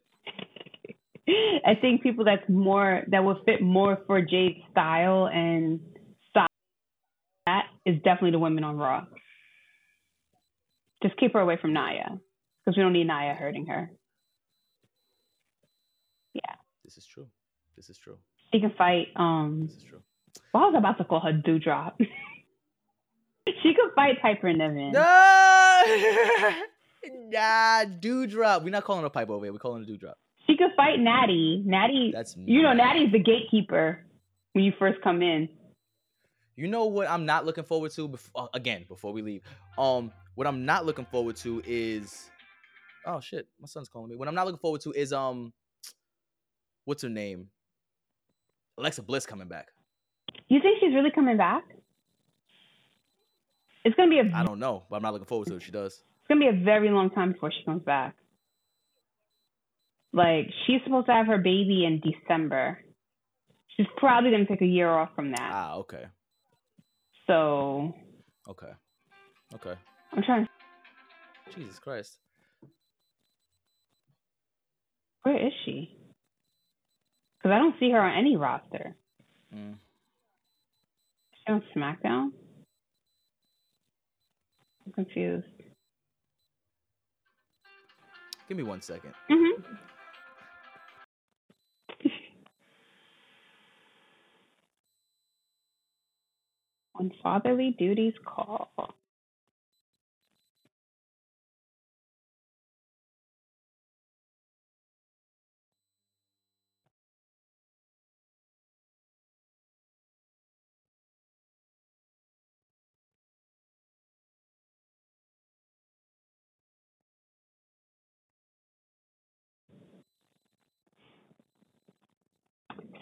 [1.28, 5.80] I think people that's more that would fit more for Jade's style and
[6.30, 6.48] style
[7.48, 9.06] that is definitely the women on Raw.
[11.04, 12.20] Just keep her away from Nia
[12.64, 13.92] because we don't need Nia hurting her.
[16.34, 16.56] Yeah.
[16.84, 17.28] This is true.
[17.76, 18.18] This is true.
[18.54, 19.08] She can fight.
[19.16, 20.02] Um, This is true.
[20.54, 21.94] well, I was about to call her Doudrop.
[22.00, 24.92] she could fight Piper Niven.
[24.92, 25.02] No!
[27.06, 28.64] nah, Doudrop.
[28.64, 29.54] We're not calling her pipe over here.
[29.54, 30.14] We're calling her Doudrop.
[30.48, 31.64] She could fight Natty.
[31.66, 32.74] Natty, That's you know.
[32.74, 34.00] Natty's the gatekeeper
[34.54, 35.50] when you first come in.
[36.56, 39.42] You know what I'm not looking forward to before again before we leave.
[39.78, 42.30] Um, what I'm not looking forward to is,
[43.06, 44.16] oh shit, my son's calling me.
[44.16, 45.52] What I'm not looking forward to is um,
[46.86, 47.50] what's her name?
[48.78, 49.70] Alexa Bliss coming back.
[50.48, 51.64] You think she's really coming back?
[53.84, 55.58] It's gonna be a I don't know, but I'm not looking forward to it.
[55.58, 55.94] if She does.
[55.94, 58.16] it's gonna be a very long time before she comes back.
[60.16, 62.80] Like she's supposed to have her baby in December.
[63.76, 65.52] She's probably gonna take a year off from that.
[65.54, 66.06] Ah, okay,
[67.28, 67.94] So
[68.48, 68.72] okay,
[69.56, 69.74] okay.
[70.14, 70.48] I'm trying.
[71.54, 72.18] Jesus Christ.
[75.24, 75.92] Where is she?
[77.38, 78.96] Because I don't see her on any roster.
[79.54, 79.74] Mm.
[79.74, 79.78] Is
[81.46, 82.30] she on SmackDown?
[84.86, 85.46] I'm confused.
[88.48, 89.14] Give me one second.
[89.30, 89.62] Mm-hmm.
[97.00, 98.72] on fatherly duties call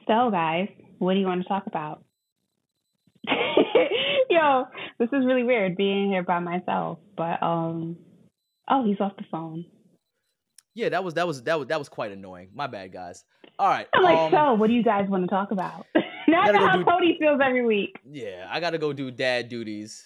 [0.07, 2.03] So, guys, what do you want to talk about?
[4.29, 4.65] Yo,
[4.99, 6.99] this is really weird being here by myself.
[7.17, 7.97] But um,
[8.69, 9.65] oh, he's off the phone.
[10.75, 12.49] Yeah, that was that was that was that was quite annoying.
[12.53, 13.23] My bad, guys.
[13.59, 13.87] All right.
[13.93, 15.85] I'm like, um, so what do you guys want to talk about?
[16.27, 17.95] Not how do, Cody feels every week.
[18.09, 20.03] Yeah, I gotta go do dad duties.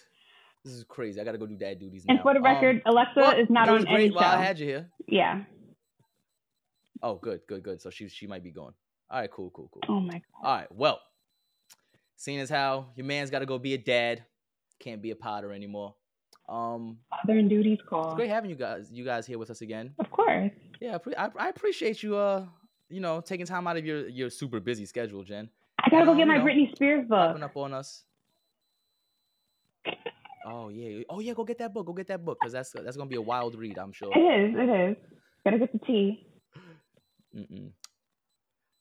[0.65, 1.21] This is crazy.
[1.21, 2.15] I gotta go do dad duties now.
[2.15, 4.19] And for the record, um, Alexa well, is not on great any show.
[4.19, 4.89] I had you here.
[5.07, 5.43] Yeah.
[7.01, 7.81] Oh, good, good, good.
[7.81, 8.73] So she she might be gone.
[9.09, 9.83] All right, cool, cool, cool.
[9.87, 10.21] Oh my god.
[10.43, 10.99] All right, well,
[12.17, 14.25] seeing as how your man's got to go be a dad,
[14.79, 15.95] can't be a potter anymore.
[16.49, 18.07] Um, father and duties call.
[18.07, 19.93] It's great having you guys, you guys here with us again.
[19.99, 20.51] Of course.
[20.81, 22.17] Yeah, I, I appreciate you.
[22.17, 22.45] Uh,
[22.89, 25.49] you know, taking time out of your your super busy schedule, Jen.
[25.83, 27.17] I gotta and, go um, get my know, Britney Spears book.
[27.17, 28.03] Popping up on us.
[30.45, 31.85] Oh yeah, oh yeah, go get that book.
[31.85, 34.11] Go get that book because that's that's gonna be a wild read, I'm sure.
[34.15, 34.55] It is.
[34.57, 34.95] It is.
[35.43, 36.25] Gotta get the tea.
[37.35, 37.71] Mm-mm.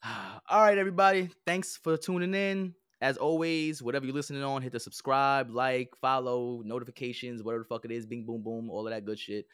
[0.48, 1.30] All right, everybody.
[1.44, 2.74] Thanks for tuning in.
[3.00, 7.84] As always, whatever you're listening on, hit the subscribe, like, follow, notifications, whatever the fuck
[7.84, 9.46] it is, bing, boom, boom, all of that good shit.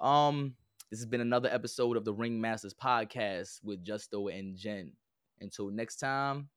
[0.00, 0.54] Um,
[0.90, 4.92] this has been another episode of the Ringmasters podcast with Justo and Jen.
[5.40, 6.48] Until next time,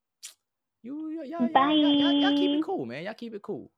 [0.83, 3.03] you y'all, y'all, y'all, y'all, y'all keep it cool, man.
[3.03, 3.71] Y'all keep it cool.